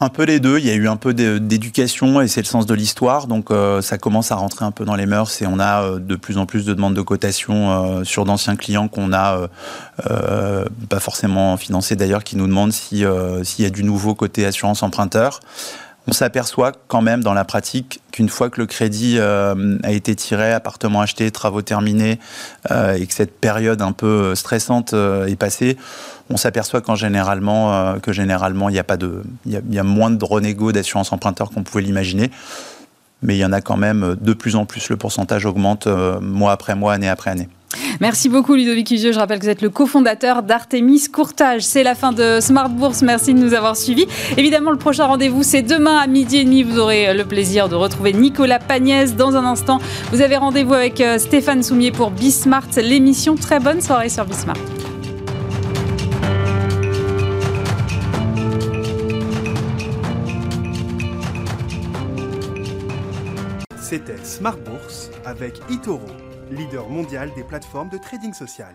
[0.00, 0.58] Un peu les deux.
[0.58, 3.26] Il y a eu un peu d'éducation et c'est le sens de l'histoire.
[3.26, 5.98] Donc euh, ça commence à rentrer un peu dans les mœurs et on a euh,
[5.98, 9.48] de plus en plus de demandes de cotation euh, sur d'anciens clients qu'on a
[10.88, 15.40] pas forcément financés d'ailleurs, qui nous demandent s'il y a du nouveau côté assurance emprunteur.
[16.08, 19.54] On s'aperçoit quand même dans la pratique qu'une fois que le crédit a
[19.90, 22.20] été tiré, appartement acheté, travaux terminés,
[22.70, 25.76] et que cette période un peu stressante est passée,
[26.30, 29.82] on s'aperçoit qu'en généralement, euh, que généralement, il y a pas de, il y, a
[29.84, 32.30] moins de renégo d'assurance emprunteur qu'on pouvait l'imaginer.
[33.22, 34.88] Mais il y en a quand même de plus en plus.
[34.88, 37.48] Le pourcentage augmente euh, mois après mois, année après année.
[38.00, 39.12] Merci beaucoup Ludovic Usieux.
[39.12, 41.62] Je rappelle que vous êtes le cofondateur d'Artemis Courtage.
[41.62, 43.02] C'est la fin de Smart Bourse.
[43.02, 44.06] Merci de nous avoir suivis.
[44.36, 46.62] Évidemment, le prochain rendez-vous, c'est demain à midi et demi.
[46.62, 49.78] Vous aurez le plaisir de retrouver Nicolas Pagnès dans un instant.
[50.12, 53.34] Vous avez rendez-vous avec euh, Stéphane Soumier pour Bismart, l'émission.
[53.34, 54.56] Très bonne soirée sur Bismart.
[63.88, 66.00] C'était Smart Bourse avec Itoro,
[66.50, 68.74] leader mondial des plateformes de trading social.